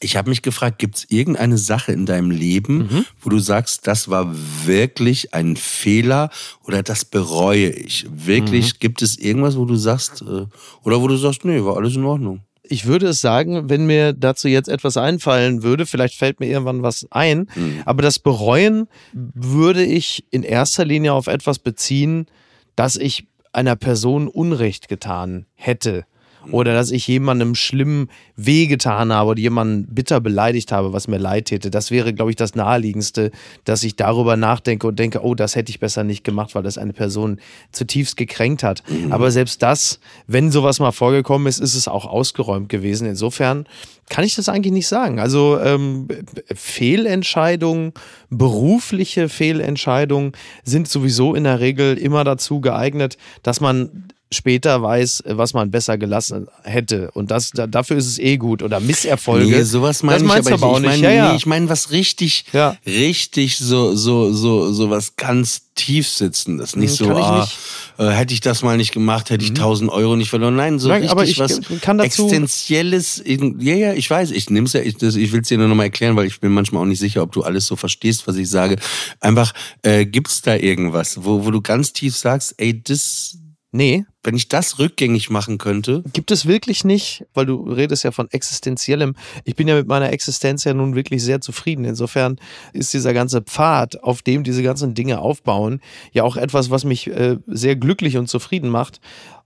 [0.00, 3.04] ich habe mich gefragt, gibt es irgendeine Sache in deinem Leben, Mhm.
[3.22, 4.34] wo du sagst, das war
[4.66, 6.30] wirklich ein Fehler
[6.64, 8.06] oder das bereue ich?
[8.10, 8.78] Wirklich, Mhm.
[8.80, 10.46] gibt es irgendwas, wo du sagst, äh,
[10.82, 12.40] oder wo du sagst, nee, war alles in Ordnung?
[12.66, 16.82] Ich würde es sagen, wenn mir dazu jetzt etwas einfallen würde, vielleicht fällt mir irgendwann
[16.82, 17.46] was ein,
[17.84, 22.26] aber das Bereuen würde ich in erster Linie auf etwas beziehen,
[22.74, 26.04] dass ich einer Person Unrecht getan hätte
[26.50, 31.46] oder dass ich jemandem schlimm wehgetan habe oder jemanden bitter beleidigt habe, was mir leid
[31.46, 31.70] täte.
[31.70, 33.30] Das wäre, glaube ich, das Naheliegendste,
[33.64, 36.78] dass ich darüber nachdenke und denke, oh, das hätte ich besser nicht gemacht, weil das
[36.78, 37.40] eine Person
[37.72, 38.82] zutiefst gekränkt hat.
[39.10, 43.06] Aber selbst das, wenn sowas mal vorgekommen ist, ist es auch ausgeräumt gewesen.
[43.06, 43.66] Insofern
[44.08, 45.18] kann ich das eigentlich nicht sagen.
[45.18, 46.08] Also ähm,
[46.54, 47.92] Fehlentscheidungen,
[48.30, 55.54] berufliche Fehlentscheidungen sind sowieso in der Regel immer dazu geeignet, dass man später weiß, was
[55.54, 57.10] man besser gelassen hätte.
[57.12, 58.62] Und das, da, dafür ist es eh gut.
[58.62, 59.46] Oder Misserfolge.
[59.56, 60.90] Nee, sowas meine ich meinst aber du aber auch ich nicht.
[61.02, 61.30] meine, ja, ja.
[61.30, 62.76] nee, ich meine was richtig, Ja.
[62.86, 66.76] richtig so, so, so, so was ganz tief sitzendes.
[66.76, 67.58] Nicht Hm, so, ich ah, nicht.
[67.98, 68.04] Mhm.
[68.04, 70.54] Äh, hätte ich das mal nicht gemacht, hätte ich 1000 Euro nicht verloren.
[70.54, 73.18] Nein, so Nein, richtig aber ich was kann dazu- existenzielles.
[73.18, 75.68] in- Ja, ja, ich weiß, ich nehm's ja, ich, das- ich will es dir nur
[75.68, 78.26] noch mal erklären, weil ich bin manchmal auch nicht sicher, ob du alles so verstehst,
[78.26, 78.76] was ich sage.
[79.20, 83.38] Einfach, äh, gibt's da irgendwas, wo, wo du ganz tief sagst, ey, das,
[83.76, 88.12] Nee, wenn ich das rückgängig machen könnte, gibt es wirklich nicht, weil du redest ja
[88.12, 89.16] von existenziellem.
[89.42, 91.84] Ich bin ja mit meiner Existenz ja nun wirklich sehr zufrieden.
[91.84, 92.38] Insofern
[92.72, 95.80] ist dieser ganze Pfad, auf dem diese ganzen Dinge aufbauen,
[96.12, 99.00] ja auch etwas, was mich äh, sehr glücklich und zufrieden macht.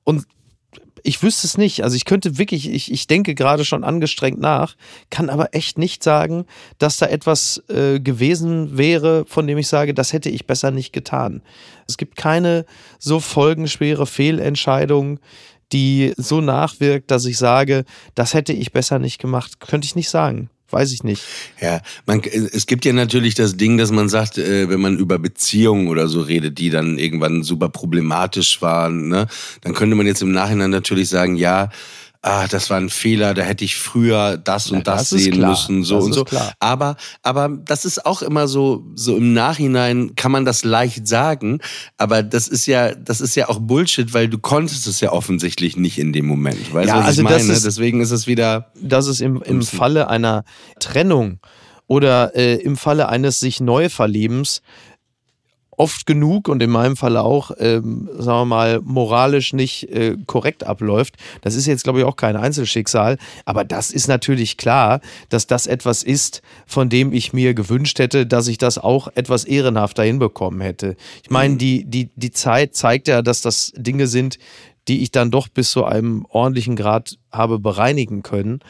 [0.05, 0.27] Und
[1.03, 1.83] ich wüsste es nicht.
[1.83, 4.77] Also ich könnte wirklich, ich, ich denke gerade schon angestrengt nach,
[5.11, 6.45] kann aber echt nicht sagen,
[6.79, 10.93] dass da etwas äh, gewesen wäre, von dem ich sage, das hätte ich besser nicht
[10.93, 11.43] getan.
[11.87, 12.65] Es gibt keine
[12.99, 15.21] so folgenschwere Fehlentscheidung,
[15.73, 17.85] die so nachwirkt, dass ich sage,
[18.15, 19.61] das hätte ich besser nicht gemacht.
[19.61, 20.51] Könnte ich nicht sagen.
[20.71, 21.23] Weiß ich nicht.
[21.61, 25.19] Ja, man, es gibt ja natürlich das Ding, dass man sagt, äh, wenn man über
[25.19, 29.29] Beziehungen oder so redet, die dann irgendwann super problematisch waren, ne,
[29.63, 31.71] dann könnte man jetzt im Nachhinein natürlich sagen, ja,
[32.23, 35.25] ah, das war ein Fehler, da hätte ich früher das und Ja, das, das ist
[35.25, 35.51] sehen klar.
[35.51, 36.25] müssen, so Das und ist so.
[36.25, 36.53] klar.
[36.59, 41.61] Aber, aber das ist auch immer so, so im Nachhinein kann man das leicht sagen,
[41.97, 45.77] aber das ist ja, das ist ja auch Bullshit, weil du konntest es ja offensichtlich
[45.77, 46.73] nicht in dem Moment.
[46.75, 47.53] Weißt du, Ja, was also ich das meine?
[47.55, 49.63] ist- Deswegen ist es wieder, dass es im, im.
[49.63, 50.45] Falle einer
[50.81, 51.39] Trennung
[51.87, 54.63] oder äh, im Falle eines sich Neuverliebens
[55.79, 60.65] oft genug und in meinem Falle auch, ähm, sagen wir mal, moralisch nicht äh, korrekt
[60.65, 61.15] abläuft.
[61.43, 65.67] Das ist jetzt, glaube ich, auch kein Einzelschicksal, aber das ist natürlich klar, dass das
[65.67, 70.61] etwas ist, von dem ich mir gewünscht hätte, dass ich das auch etwas ehrenhafter hinbekommen
[70.61, 70.97] hätte.
[71.23, 74.39] Ich meine, die, die, die Zeit zeigt ja, dass das Dinge sind,
[74.89, 78.61] die ich dann doch bis zu einem ordentlichen Grad habe bereinigen können.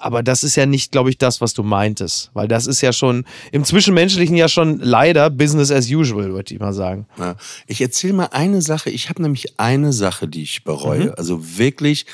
[0.00, 2.30] Aber das ist ja nicht, glaube ich, das, was du meintest.
[2.34, 6.60] Weil das ist ja schon im Zwischenmenschlichen ja schon leider Business as usual, würde ich
[6.60, 7.06] mal sagen.
[7.18, 7.36] Ja.
[7.66, 8.90] Ich erzähle mal eine Sache.
[8.90, 11.06] Ich habe nämlich eine Sache, die ich bereue.
[11.06, 11.14] Mhm.
[11.16, 12.06] Also wirklich,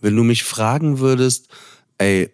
[0.00, 1.48] wenn du mich fragen würdest,
[1.98, 2.30] ey,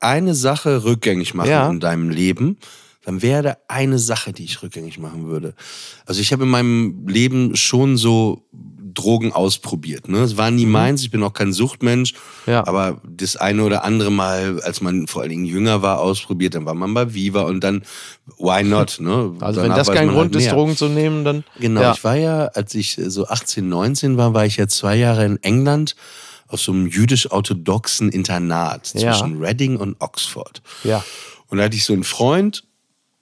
[0.00, 1.70] eine Sache rückgängig machen Ja.
[1.70, 2.58] in deinem Leben,
[3.04, 5.54] dann wäre da eine Sache, die ich rückgängig machen würde.
[6.06, 8.44] Also ich habe in meinem Leben schon so
[8.94, 10.08] Drogen ausprobiert.
[10.08, 10.18] Ne?
[10.18, 12.12] Es war nie meins, ich bin auch kein Suchtmensch,
[12.46, 12.52] Mhm.
[12.52, 12.66] Ja.
[12.66, 16.64] aber das eine oder andere Mal, als man vor allen Dingen jünger war, ausprobiert, dann
[16.66, 17.82] war man bei Viva und dann,
[18.38, 18.96] why not?
[19.00, 19.34] Ne?
[19.40, 20.52] Also wenn Danach das weiß kein Grund halt ist.
[20.52, 21.92] Drogen zu nehmen, dann Genau, Ja.
[21.92, 25.24] ich war ja, als ich äh, so 18, 19 war, war ich ja zwei Jahre
[25.24, 25.96] in England
[26.48, 29.12] auf so einem jüdisch-orthodoxen Internat Ja.
[29.12, 30.62] zwischen Reading und Oxford.
[30.84, 31.02] ja.
[31.48, 32.64] Und da hatte ich so einen Freund,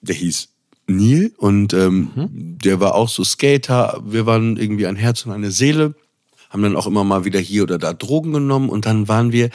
[0.02, 0.48] der hieß
[0.96, 2.58] Neil und ähm, Mhm.
[2.62, 4.02] der war auch so Skater.
[4.06, 5.94] Wir waren irgendwie ein Herz und eine Seele,
[6.50, 9.50] haben dann auch immer mal wieder hier oder da Drogen genommen und dann waren wir.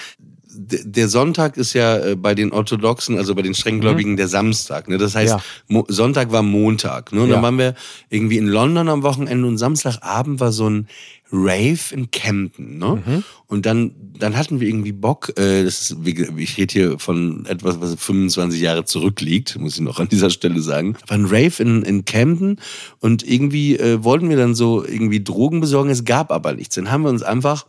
[0.58, 4.88] Der Sonntag ist ja äh, bei den Orthodoxen, also bei den Strenggläubigen, der Samstag.
[4.88, 4.98] Ne?
[4.98, 5.36] Das heißt,
[5.68, 5.76] Mhm.
[5.78, 5.84] Ja.
[5.90, 7.12] Sonntag war Montag.
[7.12, 7.22] Ne?
[7.24, 7.36] Und Ja.
[7.36, 7.76] dann waren wir
[8.10, 10.88] irgendwie in London am Wochenende und Samstagabend war so ein
[11.32, 12.78] Rave in Camden.
[12.78, 13.02] Ne?
[13.06, 13.24] Mhm.
[13.48, 17.46] Und dann, dann hatten wir irgendwie Bock, äh, das ist, wie, ich rede hier von
[17.48, 20.96] etwas, was 25 Jahre zurückliegt, muss ich noch an dieser Stelle sagen.
[21.08, 22.60] War ein Rave in, in Camden
[23.00, 26.76] und irgendwie äh, wollten wir dann so irgendwie Drogen besorgen, es gab aber nichts.
[26.76, 27.66] Dann haben wir uns einfach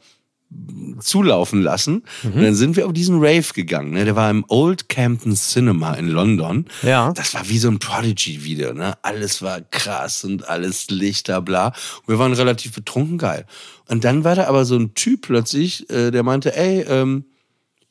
[1.01, 2.05] zulaufen lassen.
[2.23, 2.33] Mhm.
[2.33, 3.91] Und dann sind wir auf diesen Rave gegangen.
[3.91, 4.05] Ne?
[4.05, 6.67] Der war im Old Campton Cinema in London.
[6.83, 7.13] Ja.
[7.13, 8.73] Das war wie so ein Prodigy-Video.
[8.73, 8.95] Ne?
[9.03, 11.69] Alles war krass und alles Lichter, bla.
[11.69, 13.45] Und wir waren relativ betrunken, geil.
[13.89, 17.25] Und dann war da aber so ein Typ plötzlich, äh, der meinte, ey, ähm,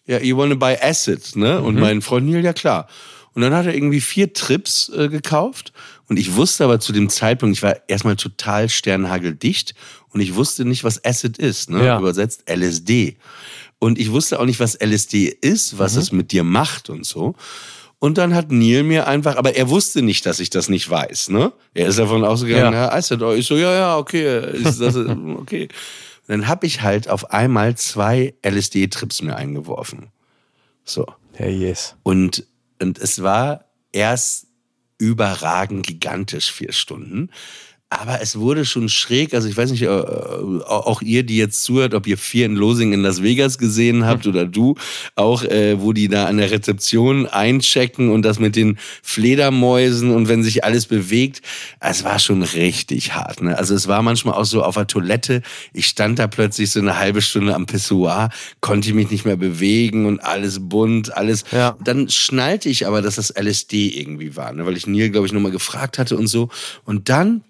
[0.05, 1.61] ja, you wanna buy acid, ne?
[1.61, 2.87] Und mein Freund Neil, ja klar.
[3.33, 5.73] Und dann hat er irgendwie vier Trips äh, gekauft.
[6.07, 9.73] Und ich wusste aber zu dem Zeitpunkt, ich war erstmal total sternhageldicht
[10.15, 11.85] und ich wusste nicht, was Acid ist, ne?
[11.85, 11.99] Ja.
[11.99, 13.17] Übersetzt LSD.
[13.79, 17.35] Und ich wusste auch nicht, was LSD ist, was es mit dir macht und so.
[17.99, 21.31] Und dann hat Neil mir einfach, aber er wusste nicht, dass ich das nicht weiß,
[21.31, 21.51] ne?
[21.73, 22.85] Er ist davon ausgegangen, Ja.
[22.85, 24.95] ja, Acid, oh, ich so, ja, ja, okay, ist das,
[25.35, 25.63] okay.
[25.63, 30.07] Und dann habe ich halt auf einmal zwei LSD-Trips mir eingeworfen.
[30.85, 31.05] So.
[31.33, 31.97] Hey, yes.
[32.03, 32.45] Und,
[32.81, 34.47] und es war erst
[34.97, 37.31] überragend gigantisch, vier Stunden.
[37.89, 39.35] Aber es wurde schon schräg.
[39.35, 42.93] Also ich weiß nicht, äh, auch ihr, die jetzt zuhört, ob ihr Vier in Losing
[42.93, 44.75] in Las Vegas gesehen habt oder du
[45.15, 50.27] auch, äh, wo die da an der Rezeption einchecken und das mit den Fledermäusen und
[50.27, 51.43] wenn sich alles bewegt.
[51.79, 53.43] Es war schon richtig hart.
[53.43, 53.55] Ne?
[53.55, 55.43] Also es war manchmal auch so auf der Toilette.
[55.71, 58.29] Ich stand da plötzlich so eine halbe Stunde am Pissoir,
[58.61, 61.43] konnte mich nicht mehr bewegen und alles bunt, alles.
[61.51, 61.77] Ja.
[61.83, 64.65] Dann schnallte ich aber, dass das LSD irgendwie war, ne?
[64.65, 66.49] weil ich Neil, glaube ich, nochmal gefragt hatte und so.
[66.83, 67.43] Und dann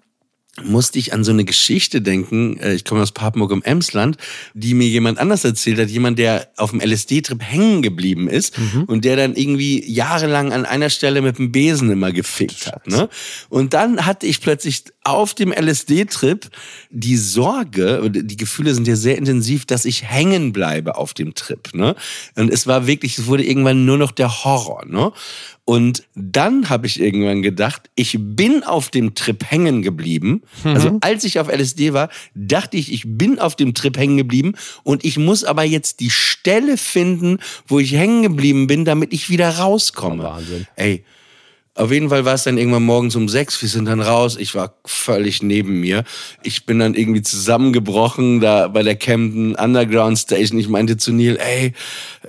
[0.64, 4.16] musste ich an so eine Geschichte denken, äh, ich komme aus Papenburg im Emsland,
[4.54, 9.04] die mir jemand anders erzählt hat, jemand, der auf dem LSD-Trip hängen geblieben ist und
[9.04, 12.86] der dann irgendwie jahrelang an einer Stelle mit dem Besen immer gefickt hat.
[12.86, 13.08] Ne?
[13.48, 16.48] Und dann hatte ich plötzlich auf dem LSD-Trip
[16.90, 21.74] die Sorge, die Gefühle sind ja sehr intensiv, dass ich hängen bleibe auf dem Trip.
[21.74, 21.94] Ne?
[22.34, 24.84] Und es war wirklich, es wurde irgendwann nur noch der Horror.
[24.86, 25.12] Ne?
[25.64, 30.42] Und dann habe ich irgendwann gedacht, ich bin auf dem Trip hängen geblieben.
[30.64, 34.54] Also als ich auf LSD war, dachte ich, ich bin auf dem Trip hängen geblieben
[34.84, 39.28] und ich muss aber jetzt die Stelle finden, wo ich hängen geblieben bin, damit ich
[39.28, 40.22] wieder rauskomme.
[40.22, 40.66] Wahnsinn.
[40.76, 41.04] Ey,
[41.76, 43.60] auf jeden Fall war es dann irgendwann morgens um sechs.
[43.60, 44.38] Wir sind dann raus.
[44.40, 46.04] Ich war völlig neben mir.
[46.42, 50.58] Ich bin dann irgendwie zusammengebrochen da bei der Camden Underground Station.
[50.58, 51.74] Ich meinte zu Neil, ey,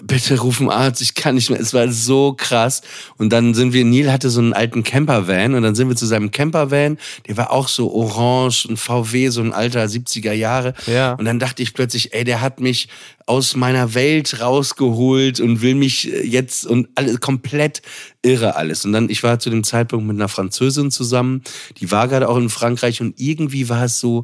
[0.03, 1.01] bitte ruf einen Arzt.
[1.01, 1.59] Ich kann nicht mehr.
[1.59, 2.81] Es war so krass.
[3.17, 6.05] Und dann sind wir, Neil hatte so einen alten Campervan und dann sind wir zu
[6.05, 6.97] seinem Campervan.
[7.27, 10.73] Der war auch so orange, ein VW, so ein alter 70er Jahre.
[10.85, 11.13] Ja.
[11.13, 12.89] Und dann dachte ich plötzlich, ey, der hat mich
[13.27, 17.81] aus meiner Welt rausgeholt und will mich äh, jetzt und alles komplett
[18.21, 18.85] irre alles.
[18.85, 21.43] Und dann, ich war zu dem Zeitpunkt mit einer Französin zusammen,
[21.77, 24.23] die war gerade auch in Frankreich und irgendwie war es so,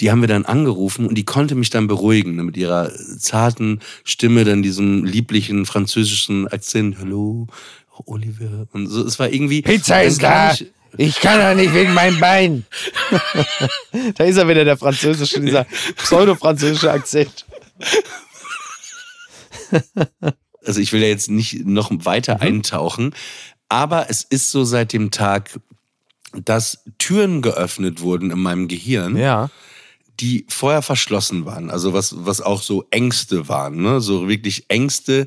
[0.00, 3.80] die haben wir dann angerufen und die konnte mich dann beruhigen, ne, mit ihrer zarten
[4.04, 7.46] Stimme, dann diesem lieblichen französischen Akzent, hallo,
[8.06, 8.66] Oliver.
[8.72, 9.62] Und so, es war irgendwie.
[9.62, 10.52] Pizza ist da.
[10.52, 12.64] ich- Ich kann doch nicht wegen meinem Bein.
[14.16, 17.44] da ist er wieder, der französische, dieser pseudo-französische Akzent.
[20.64, 23.14] also ich will ja jetzt nicht noch weiter eintauchen,
[23.68, 25.58] aber es ist so seit dem Tag,
[26.32, 29.50] dass Türen geöffnet wurden in meinem Gehirn, Ja.
[30.20, 31.70] Die vorher verschlossen waren.
[31.70, 34.00] Also was, was auch so Ängste waren, ne?
[34.00, 35.26] So wirklich Ängste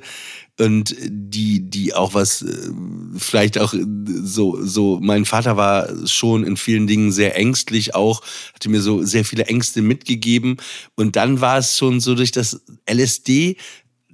[0.60, 2.72] und die, die auch was, äh,
[3.16, 3.86] vielleicht auch äh,
[4.24, 8.22] so, so, mein Vater war schon in vielen Dingen sehr ängstlich auch,
[8.56, 10.58] hatte mir so sehr viele Ängste mitgegeben.
[10.96, 13.58] Und dann war es schon so durch das LSD,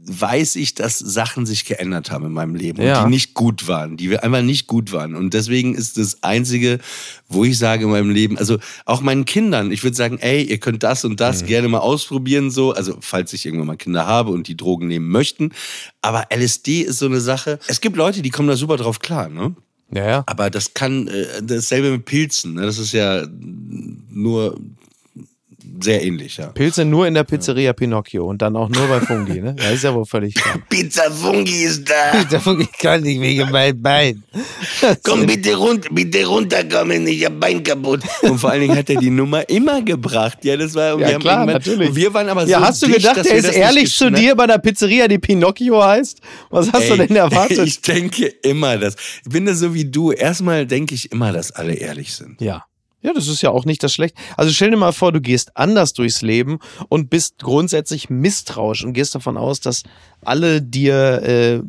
[0.05, 2.99] weiß ich, dass Sachen sich geändert haben in meinem Leben Ja.
[2.99, 5.15] und die nicht gut waren, die wir einfach nicht gut waren.
[5.15, 6.79] Und deswegen ist das Einzige,
[7.29, 10.57] wo ich sage in meinem Leben, also auch meinen Kindern, ich würde sagen, ey, ihr
[10.59, 14.31] könnt das und das gerne mal ausprobieren, so, also falls ich irgendwann mal Kinder habe
[14.31, 15.51] und die Drogen nehmen möchten.
[16.01, 17.59] Aber LSD ist so eine Sache.
[17.67, 19.55] Es gibt Leute, die kommen da super drauf klar, ne?
[19.93, 20.23] Ja, ja.
[20.25, 22.63] Aber das kann äh, dasselbe mit Pilzen, ne?
[22.63, 23.25] Das ist ja
[24.09, 24.59] nur
[25.81, 26.47] sehr ähnlich, ja.
[26.47, 29.55] Pilze nur in der Pizzeria Pinocchio und dann auch nur bei Fungi, ne?
[29.55, 30.59] Das ist ja wohl völlig klar.
[30.69, 32.23] Pizza Fungi ist da.
[32.31, 34.23] Der Fungi kann nicht wegen meinem Bein.
[35.03, 38.01] Komm bitte runter, bitte runterkommen, ich hab Bein kaputt.
[38.21, 40.39] Und vor allen Dingen hat er die Nummer immer gebracht.
[40.43, 41.89] Ja, das war, und Ja, klar, natürlich.
[41.89, 43.95] Und wir waren aber Ja, so hast du dicht, gedacht, dass der wir ist ehrlich
[43.95, 46.19] zu dir bei einer Pizzeria, die Pinocchio heißt?
[46.49, 47.67] Was hast du Ey, denn erwartet?
[47.67, 48.95] Ich denke immer das.
[49.25, 50.11] Ich bin da so wie du.
[50.11, 52.41] Erstmal denke ich immer, dass alle ehrlich sind.
[52.41, 52.65] Ja.
[53.03, 54.15] Ja, das ist ja auch nicht das Schlecht.
[54.37, 58.93] Also stell dir mal vor, du gehst anders durchs Leben und bist grundsätzlich misstrauisch und
[58.93, 59.83] gehst davon aus, dass
[60.25, 61.61] alle dir äh,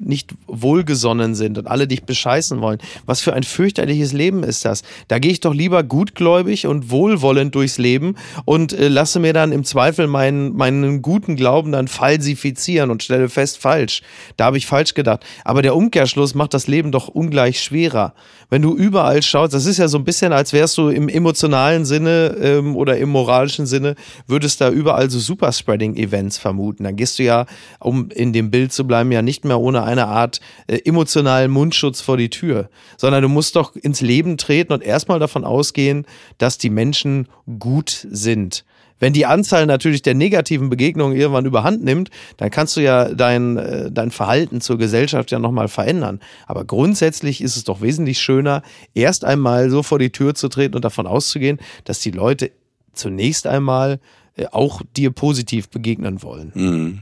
[0.00, 2.78] nicht wohlgesonnen sind und alle dich bescheißen wollen.
[3.06, 4.82] Was für ein fürchterliches Leben ist das?
[5.06, 9.52] Da gehe ich doch lieber gutgläubig und wohlwollend durchs Leben und äh, lasse mir dann
[9.52, 14.02] im Zweifel meinen, meinen guten Glauben dann falsifizieren und stelle fest, falsch.
[14.36, 15.24] Da habe ich falsch gedacht.
[15.44, 18.14] Aber der Umkehrschluss macht das Leben doch ungleich schwerer.
[18.48, 21.84] Wenn du überall schaust, das ist ja so ein bisschen, als wärst du im emotionalen
[21.84, 23.94] Sinne ähm, oder im moralischen Sinne,
[24.26, 26.84] würdest da überall so Superspreading-Events vermuten.
[26.84, 27.46] Dann gehst du ja,
[27.78, 32.00] um in dem Bild zu bleiben, ja nicht mehr ohne eine Art äh, emotionalen Mundschutz
[32.00, 36.06] vor die Tür, sondern du musst doch ins Leben treten und erstmal davon ausgehen,
[36.38, 37.28] dass die Menschen
[37.58, 38.64] gut sind.
[39.00, 43.56] Wenn die Anzahl natürlich der negativen Begegnungen irgendwann überhand nimmt, dann kannst du ja dein,
[43.56, 46.20] äh, dein Verhalten zur Gesellschaft ja nochmal verändern.
[46.46, 48.62] Aber grundsätzlich ist es doch wesentlich schöner,
[48.94, 52.52] erst einmal so vor die Tür zu treten und davon auszugehen, dass die Leute
[52.92, 53.98] zunächst einmal
[54.36, 56.52] äh, auch dir positiv begegnen wollen.
[56.54, 57.00] Mhm.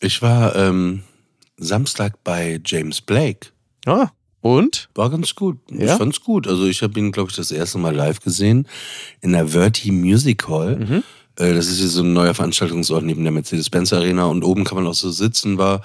[0.00, 1.02] Ich war ähm,
[1.56, 3.48] Samstag bei James Blake.
[3.86, 4.88] Ah, und?
[4.94, 5.58] War ganz gut.
[5.68, 5.96] Ich Ja?
[5.96, 6.46] fand's gut.
[6.46, 8.68] Also ich habe ihn, glaube ich, das erste Mal live gesehen
[9.20, 10.76] in der Verti Music Hall.
[10.76, 11.02] Mhm.
[11.38, 14.76] Äh, das ist hier so ein neuer Veranstaltungsort neben der Mercedes-Benz Arena und oben kann
[14.76, 15.56] man auch so sitzen.
[15.58, 15.82] War,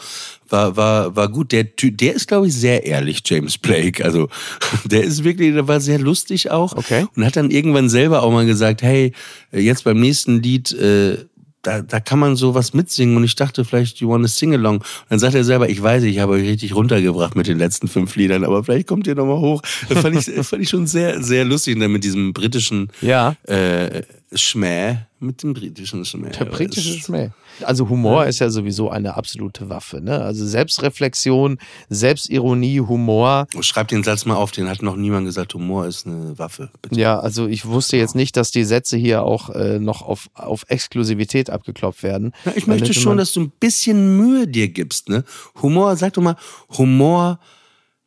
[0.49, 1.51] war, war, war gut.
[1.51, 4.03] Der, Ty- der ist, glaube ich, sehr ehrlich, James Blake.
[4.03, 4.29] Also
[4.85, 6.75] der ist wirklich, der war sehr lustig auch.
[6.75, 7.05] Okay.
[7.15, 9.13] Und hat dann irgendwann selber auch mal gesagt, hey,
[9.51, 11.25] jetzt beim nächsten Lied, äh,
[11.63, 14.77] da, da kann man sowas mitsingen und ich dachte vielleicht, you wanna sing along.
[14.77, 17.87] Und dann sagt er selber, ich weiß, ich habe euch richtig runtergebracht mit den letzten
[17.87, 19.61] fünf Liedern, aber vielleicht kommt ihr nochmal hoch.
[19.89, 23.35] Das fand ich, fand ich schon sehr, sehr lustig, und dann mit diesem britischen Ja.
[23.47, 24.03] äh,
[24.33, 26.29] Schmäh, mit dem britischen Schmäh.
[26.31, 27.29] Der britische Schmäh.
[27.61, 30.01] Also Humor ist ja sowieso eine absolute Waffe.
[30.01, 30.21] Ne?
[30.21, 31.57] Also Selbstreflexion,
[31.89, 33.47] Selbstironie, Humor.
[33.61, 36.69] Schreib den Satz mal auf, den hat noch niemand gesagt, Humor ist eine Waffe.
[36.81, 36.99] Bitte.
[36.99, 40.65] Ja, also ich wusste jetzt nicht, dass die Sätze hier auch äh, noch auf, auf
[40.67, 42.33] Exklusivität abgeklopft werden.
[42.45, 45.09] Ja, ich Dann möchte schon, dass du ein bisschen Mühe dir gibst.
[45.09, 45.23] Ne?
[45.61, 46.35] Humor, sag doch mal,
[46.77, 47.39] Humor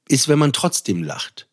[0.09, 1.49] ist, wenn man trotzdem lacht.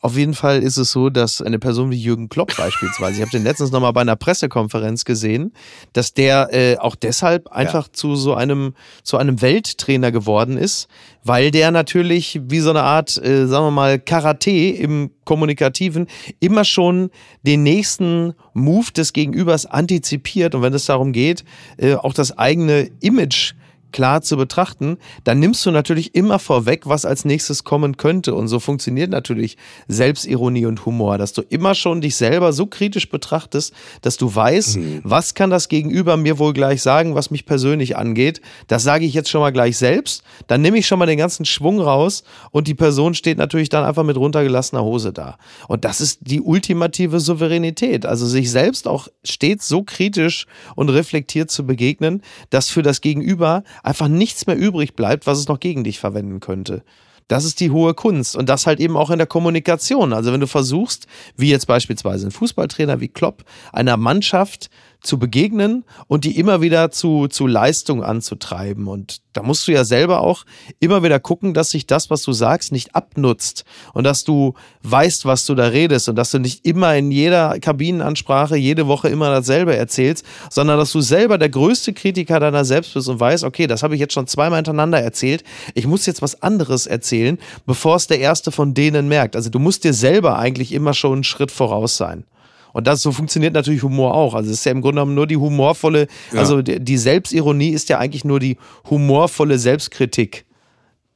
[0.00, 3.32] Auf jeden Fall ist es so, dass eine Person wie Jürgen Klopp beispielsweise, ich habe
[3.32, 5.52] den letztens nochmal bei einer Pressekonferenz gesehen,
[5.92, 10.86] dass der äh, auch deshalb einfach zu so einem, zu einem Welttrainer geworden ist,
[11.24, 16.06] weil der natürlich wie so eine Art, äh, sagen wir mal, Karate im Kommunikativen
[16.38, 17.10] immer schon
[17.42, 20.54] den nächsten Move des Gegenübers antizipiert.
[20.54, 21.44] Und wenn es darum geht,
[21.76, 23.54] äh, auch das eigene Image
[23.92, 28.34] klar zu betrachten, dann nimmst du natürlich immer vorweg, was als nächstes kommen könnte.
[28.34, 29.56] Und so funktioniert natürlich
[29.88, 33.72] Selbstironie und Humor, dass du immer schon dich selber so kritisch betrachtest,
[34.02, 38.40] dass du weißt, was kann das Gegenüber mir wohl gleich sagen, was mich persönlich angeht.
[38.66, 40.22] Das sage ich jetzt schon mal gleich selbst.
[40.46, 43.84] Dann nehme ich schon mal den ganzen Schwung raus und die Person steht natürlich dann
[43.84, 45.38] einfach mit runtergelassener Hose da.
[45.66, 48.06] Und das ist die ultimative Souveränität.
[48.06, 53.62] Also sich selbst auch stets so kritisch und reflektiert zu begegnen, dass für das Gegenüber
[53.82, 56.82] einfach nichts mehr übrig bleibt, was es noch gegen dich verwenden könnte.
[57.28, 60.14] Das ist die hohe Kunst und das halt eben auch in der Kommunikation.
[60.14, 61.06] Also wenn du versuchst,
[61.36, 64.70] wie jetzt beispielsweise ein Fußballtrainer wie Klopp, einer Mannschaft
[65.00, 68.88] zu begegnen und die immer wieder zu, zu Leistung anzutreiben.
[68.88, 70.44] Und da musst du ja selber auch
[70.80, 75.24] immer wieder gucken, dass sich das, was du sagst, nicht abnutzt und dass du weißt,
[75.24, 79.30] was du da redest und dass du nicht immer in jeder Kabinenansprache jede Woche immer
[79.30, 83.68] dasselbe erzählst, sondern dass du selber der größte Kritiker deiner selbst bist und weißt, okay,
[83.68, 85.44] das habe ich jetzt schon zweimal hintereinander erzählt,
[85.74, 89.36] ich muss jetzt was anderes erzählen, bevor es der erste von denen merkt.
[89.36, 92.24] Also du musst dir selber eigentlich immer schon einen Schritt voraus sein.
[92.72, 94.34] Und das so funktioniert natürlich Humor auch.
[94.34, 97.88] Also es ist ja im Grunde genommen nur die humorvolle, also die, die Selbstironie ist
[97.88, 98.56] ja eigentlich nur die
[98.88, 100.44] humorvolle Selbstkritik.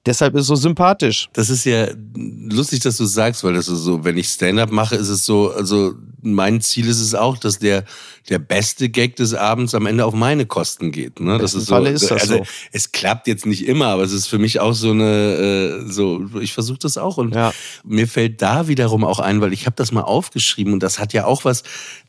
[0.05, 1.29] Deshalb ist es so sympathisch.
[1.33, 1.87] Das ist ja
[2.17, 5.53] lustig, dass du sagst, weil das ist so, wenn ich Stand-up mache, ist es so,
[5.53, 7.85] also mein Ziel ist es auch, dass der,
[8.29, 11.21] der beste Gag des Abends am Ende auf meine Kosten geht.
[11.21, 11.39] Ne?
[11.39, 12.45] Das ist so, Falle ist das also so.
[12.73, 16.29] es klappt jetzt nicht immer, aber es ist für mich auch so eine, äh, so,
[16.41, 17.53] ich versuche das auch und Ja.
[17.85, 21.13] mir fällt da wiederum auch ein, weil ich habe das mal aufgeschrieben und das hat
[21.13, 21.63] ja auch was,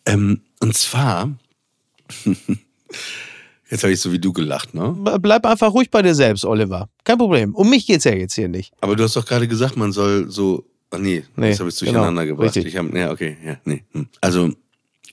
[0.07, 1.31] ähm, und zwar,
[3.73, 4.95] jetzt habe ich so wie du gelacht, ne?
[5.19, 6.89] Bleib einfach ruhig bei dir selbst, Oliver.
[7.03, 7.53] Kein Problem.
[7.55, 8.71] Um mich geht's ja jetzt hier nicht.
[8.81, 10.65] Aber du hast doch gerade gesagt, man soll so.
[10.91, 12.55] Ach nee, Nee, das habe ich durcheinander genau, gebracht.
[12.55, 12.73] richtig.
[12.73, 13.83] Ich hab, ja, okay, ja, nee.
[13.93, 14.07] hm.
[14.21, 14.51] Also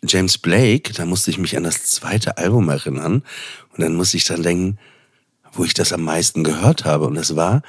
[0.07, 3.23] James Blake, da musste ich mich an das zweite Album erinnern
[3.73, 4.79] und dann musste ich dran denken,
[5.53, 7.63] wo ich das am meisten gehört habe und das war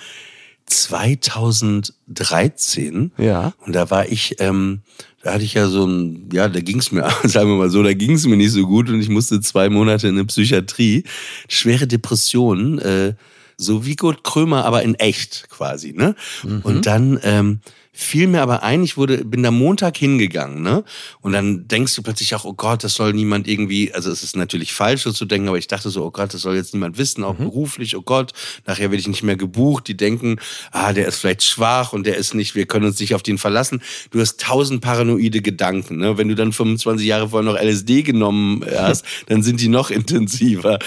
[0.71, 3.11] 2013.
[3.17, 3.53] Ja.
[3.65, 4.81] Und da war ich, ähm,
[5.23, 7.93] da hatte ich ja so ein, ja, da ging's mir, sagen wir mal so, da
[7.93, 11.03] ging's mir nicht so gut und ich musste zwei Monate in eine Psychiatrie.
[11.47, 13.13] Schwere Depressionen, äh,
[13.57, 16.15] so wie Kurt Krömer, aber in echt quasi, ne?
[16.63, 17.59] Und dann ähm,
[17.93, 20.83] fiel mir aber ein, ich wurde, bin da Montag hingegangen, ne?
[21.19, 24.35] Und dann denkst du plötzlich auch, oh Gott, das soll niemand irgendwie, also es ist
[24.35, 26.97] natürlich falsch so zu denken, aber ich dachte so, oh Gott, das soll jetzt niemand
[26.97, 28.31] wissen, auch beruflich, oh Gott,
[28.65, 29.87] nachher werde ich nicht mehr gebucht.
[29.87, 30.37] Die denken,
[30.71, 33.37] ah, der ist vielleicht schwach und der ist nicht, wir können uns nicht auf den
[33.37, 33.81] verlassen.
[34.11, 36.17] Du hast tausend paranoide Gedanken, ne?
[36.17, 40.79] Wenn du dann 25 Jahre vorher noch LSD genommen hast, dann sind die noch intensiver.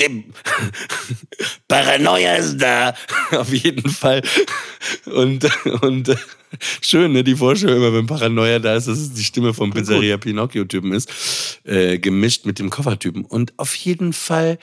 [0.00, 0.24] Dem
[1.68, 2.94] Paranoia ist da,
[3.30, 4.22] auf jeden Fall.
[5.06, 5.48] Und,
[5.82, 6.16] und
[6.80, 10.16] schön, ne, die Vorstellung immer, wenn Paranoia da ist, dass es die Stimme vom Pizzeria
[10.16, 13.24] Pinocchio-Typen ist, äh, gemischt mit dem Koffertypen.
[13.24, 14.58] Und auf jeden Fall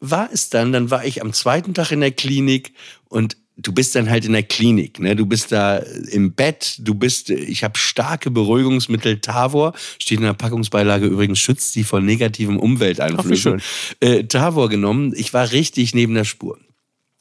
[0.00, 2.72] war es dann, dann war ich am zweiten Tag in der Klinik
[3.08, 5.14] und du bist dann halt in der Klinik, ne?
[5.14, 10.32] Du bist da im Bett, du bist, ich habe starke Beruhigungsmittel Tavor, steht in der
[10.32, 13.62] Packungsbeilage übrigens, schützt sie vor negativem Umwelteinflüssen.
[14.00, 16.58] Äh, Tavor genommen, ich war richtig neben der Spur.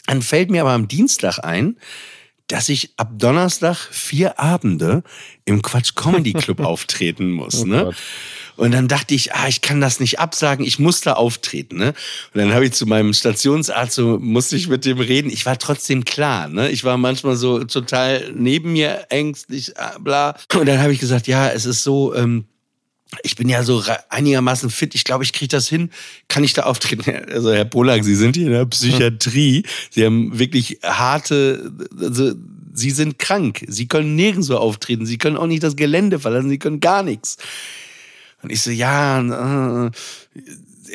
[0.08, 1.78] Dann fällt mir aber am Dienstag ein,
[2.52, 5.04] dass ich ab Donnerstag vier Abende
[5.45, 7.66] im Quatsch Comedy Club auftreten muss.
[7.66, 7.86] ne?
[7.86, 7.95] Gott.
[8.58, 11.78] Und dann dachte ich, ah, ich kann das nicht absagen, ich muss da auftreten.
[11.78, 11.93] Ne?
[12.34, 15.32] Und dann habe ich zu meinem Stationsarzt, so musste ich mit dem reden.
[15.32, 16.47] Ich war trotzdem klar.
[16.47, 16.70] Ne?
[16.70, 20.36] Ich war manchmal so total neben mir, ängstlich, ah, bla.
[20.54, 22.45] Und dann habe ich gesagt, ja, es ist so, ähm,
[23.24, 24.95] ich bin ja so einigermaßen fit.
[24.95, 25.89] Ich glaube, ich kriege das hin.
[26.28, 27.01] Kann ich da auftreten?
[27.32, 29.64] Also, Herr Polak, Sie sind hier in der Psychiatrie.
[29.89, 32.34] Sie haben wirklich harte, also,
[32.74, 33.66] Sie sind krank.
[33.68, 35.05] Sie können nirgendwo auftreten.
[35.05, 36.49] Sie können auch nicht das Gelände verlassen.
[36.49, 37.38] Sie können gar nichts.
[38.41, 39.91] Und ich so, ja, äh,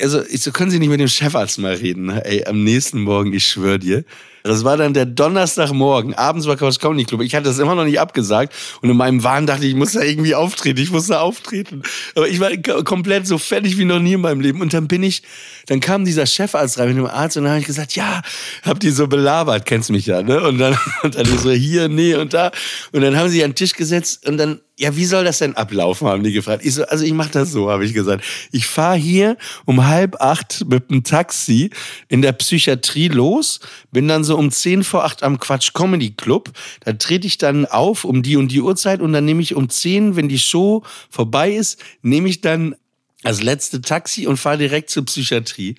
[0.03, 2.11] also ich so, können Sie nicht mit dem Chefarzt mal reden?
[2.11, 4.05] Ey, am nächsten Morgen, ich schwöre dir.
[4.47, 6.15] Das war dann der Donnerstagmorgen.
[6.15, 7.23] Abends war Couch Comedy Club.
[7.23, 8.55] Ich hatte das immer noch nicht abgesagt.
[8.81, 10.81] Und in meinem Wahn dachte ich, ich muss da irgendwie auftreten.
[10.81, 11.83] Ich muss da auftreten.
[12.15, 12.51] Aber ich war
[12.85, 14.61] komplett so fertig wie noch nie in meinem Leben.
[14.61, 15.23] Und dann bin ich,
[15.67, 18.23] dann kam dieser Chefarzt rein mit dem Arzt und dann habe ich gesagt, ja,
[18.63, 20.41] hab die so belabert, kennst mich ja, ne?
[20.41, 22.51] Und dann, und dann so hier, nee und da.
[22.93, 25.57] Und dann haben sie an den Tisch gesetzt und dann, ja, wie soll das denn
[25.57, 26.65] ablaufen, haben die gefragt.
[26.65, 28.23] Ich so, also ich mache das so, habe ich gesagt.
[28.53, 31.71] Ich fahre hier um halb acht mit dem Taxi
[32.09, 33.61] in der Psychiatrie los,
[33.91, 36.53] bin dann so um zehn vor acht am Quatsch Comedy Club.
[36.85, 39.71] Da trete ich dann auf um die und die Uhrzeit und dann nehme ich um
[39.71, 42.77] zehn, wenn die Show vorbei ist, nehme ich dann
[43.23, 45.77] das letzte Taxi und fahre direkt zur Psychiatrie.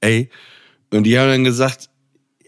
[0.00, 0.28] Ey,
[0.90, 1.88] und die haben dann gesagt,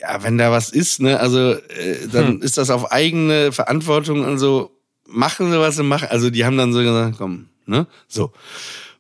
[0.01, 4.39] ja, wenn da was ist, ne, also äh, dann ist das auf eigene Verantwortung und
[4.39, 4.82] so,
[5.13, 6.09] machen sie, was sie machen.
[6.11, 8.33] Also die haben dann so gesagt, komm, ne, so.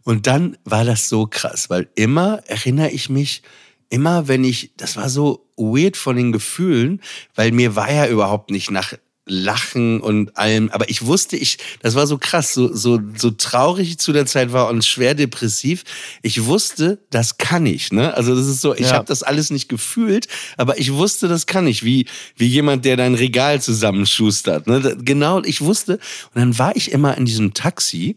[0.04, 3.42] Und dann war das so krass, weil immer erinnere ich mich,
[3.88, 7.00] immer wenn ich, das war so weird von den Gefühlen,
[7.34, 8.94] weil mir war ja überhaupt nicht nach
[9.24, 13.88] Lachen und allem, aber ich wusste, ich, das war so krass, so, so, so traurig
[13.90, 15.84] ich zu der Zeit war und schwer depressiv.
[16.22, 18.14] Ich wusste, das kann ich, ne?
[18.14, 18.94] Also das ist so, ich Ja.
[18.94, 22.06] habe das alles nicht gefühlt, aber ich wusste, das kann ich, wie,
[22.36, 24.96] wie jemand, der dein Regal zusammenschustert, ne?
[25.00, 25.94] Genau, ich wusste.
[26.34, 28.16] Und dann war ich immer in diesem Taxi.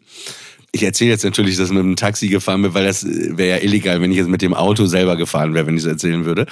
[0.75, 3.63] Ich erzähle jetzt natürlich, dass ich mit dem Taxi gefahren bin, weil das wäre ja
[3.63, 6.47] illegal, wenn ich jetzt mit dem Auto selber gefahren wäre, wenn ich es erzählen würde.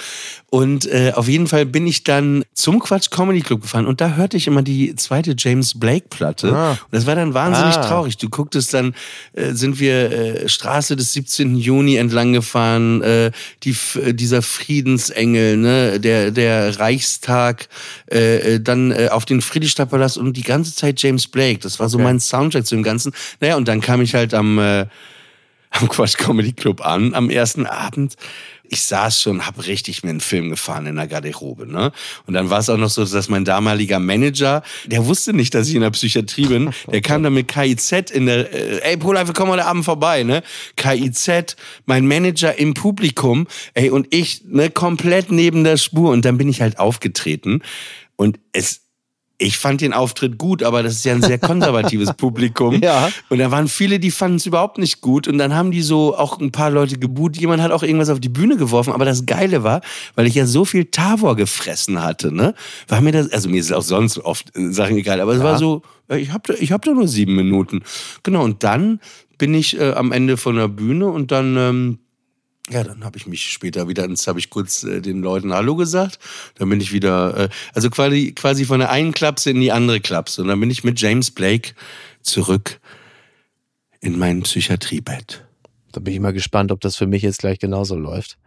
[0.48, 4.14] Und äh, auf jeden Fall bin ich dann zum Quatsch Comedy Club gefahren und da
[4.16, 6.54] hörte ich immer die zweite James Blake Platte.
[6.56, 6.70] Ah.
[6.70, 7.86] Und das war dann wahnsinnig Ah.
[7.86, 8.16] traurig.
[8.16, 8.94] Du gucktest dann,
[9.34, 11.56] äh, sind wir äh, Straße des 17.
[11.58, 13.30] Juni entlang gefahren, äh,
[13.64, 17.68] die, äh, dieser Friedensengel, ne, der, der Reichstag,
[18.10, 21.58] äh, äh, dann äh, auf den Friedrichstadtpalast und die ganze Zeit James Blake.
[21.60, 23.12] Das war so mein Soundtrack zu dem Ganzen.
[23.40, 24.86] Naja, und dann kam ich halt am, äh,
[25.70, 28.14] am Quatsch Comedy Club an, am ersten Abend.
[28.66, 31.92] Ich saß schon, hab richtig mir einen Film gefahren in der Garderobe, ne?
[32.26, 35.68] Und dann war es auch noch so, dass mein damaliger Manager, der wusste nicht, dass
[35.68, 39.26] ich in der Psychiatrie bin, der kam dann mit KIZ in der, äh, ey, Pola,
[39.26, 40.42] wir kommen heute Abend vorbei, ne?
[40.76, 46.10] KIZ, mein Manager im Publikum, ey, und ich, ne, komplett neben der Spur.
[46.10, 47.62] Und dann bin ich halt aufgetreten
[48.16, 48.83] und es,
[49.44, 52.80] ich fand den Auftritt gut, aber das ist ja ein sehr konservatives Publikum.
[52.82, 53.10] Ja.
[53.28, 55.28] Und da waren viele, die fanden es überhaupt nicht gut.
[55.28, 57.36] Und dann haben die so auch ein paar Leute geboot.
[57.36, 58.92] Jemand hat auch irgendwas auf die Bühne geworfen.
[58.92, 59.80] Aber das Geile war,
[60.14, 62.54] weil ich ja so viel Tavor gefressen hatte, ne,
[62.88, 65.58] war mir das, also mir ist auch sonst oft äh, Sachen egal, aber es war
[65.58, 67.82] so, äh, ich hab, da- ich hab da nur sieben Minuten.
[68.22, 68.42] Genau.
[68.42, 69.00] Und dann
[69.38, 71.98] bin ich äh, am Ende von der Bühne und dann, ähm,
[72.70, 75.76] ja, dann habe ich mich später wieder, jetzt habe ich kurz äh, den Leuten Hallo
[75.76, 76.18] gesagt.
[76.56, 80.00] Dann bin ich wieder, äh, also quasi, quasi von der einen Klapse in die andere
[80.00, 80.42] Klapse.
[80.42, 81.74] Und dann bin ich mit James Blake
[82.22, 82.80] zurück
[84.00, 85.44] in mein Psychiatriebett.
[85.92, 88.38] Da bin ich mal gespannt, ob das für mich jetzt gleich genauso läuft.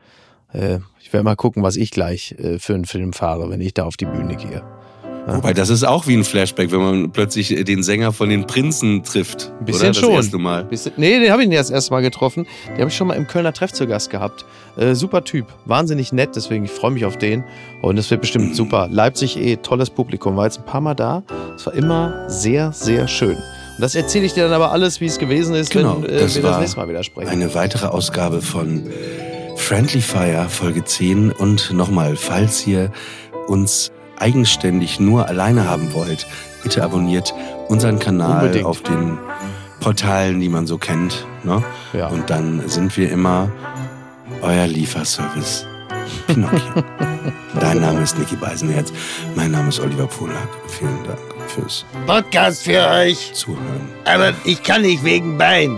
[0.51, 3.73] Äh, ich werde mal gucken, was ich gleich äh, für einen Film fahre, wenn ich
[3.73, 4.63] da auf die Bühne gehe.
[5.27, 9.03] Wobei, das ist auch wie ein Flashback, wenn man plötzlich den Sänger von den Prinzen
[9.03, 9.51] trifft.
[9.59, 9.93] Ein bisschen oder?
[9.93, 10.09] schon.
[10.15, 10.63] Das erste Mal.
[10.63, 12.47] Bisschen, nee, den habe ich nicht das erste Mal getroffen.
[12.69, 14.45] Den habe ich schon mal im Kölner Treff zu Gast gehabt.
[14.77, 17.43] Äh, super Typ, wahnsinnig nett, deswegen ich freue mich auf den.
[17.81, 18.87] Und es wird bestimmt super.
[18.89, 21.23] Leipzig eh tolles Publikum, war jetzt ein paar Mal da.
[21.55, 23.35] Es war immer sehr, sehr schön.
[23.35, 26.19] Und das erzähle ich dir dann aber alles, wie es gewesen ist, Genau, wenn äh,
[26.19, 27.27] das wir das nächste Mal wieder sprechen.
[27.29, 28.83] Eine weitere Ausgabe von
[29.57, 32.91] Friendly Fire Folge 10 und nochmal, falls ihr
[33.47, 36.27] uns eigenständig nur alleine haben wollt,
[36.63, 37.33] bitte abonniert
[37.67, 38.65] unseren Kanal Unbedingt.
[38.65, 39.17] auf den
[39.79, 41.25] Portalen, die man so kennt.
[41.43, 41.63] Ne?
[41.93, 42.07] Ja.
[42.07, 43.51] Und dann sind wir immer
[44.41, 45.65] euer Lieferservice.
[46.27, 46.83] Pinocchio.
[47.59, 48.91] Dein Name ist Niki Beisenherz.
[49.35, 50.47] Mein Name ist Oliver Polak.
[50.67, 53.89] Vielen Dank fürs Podcast für euch, Zuhören.
[54.05, 55.77] aber ich kann nicht wegen Bein.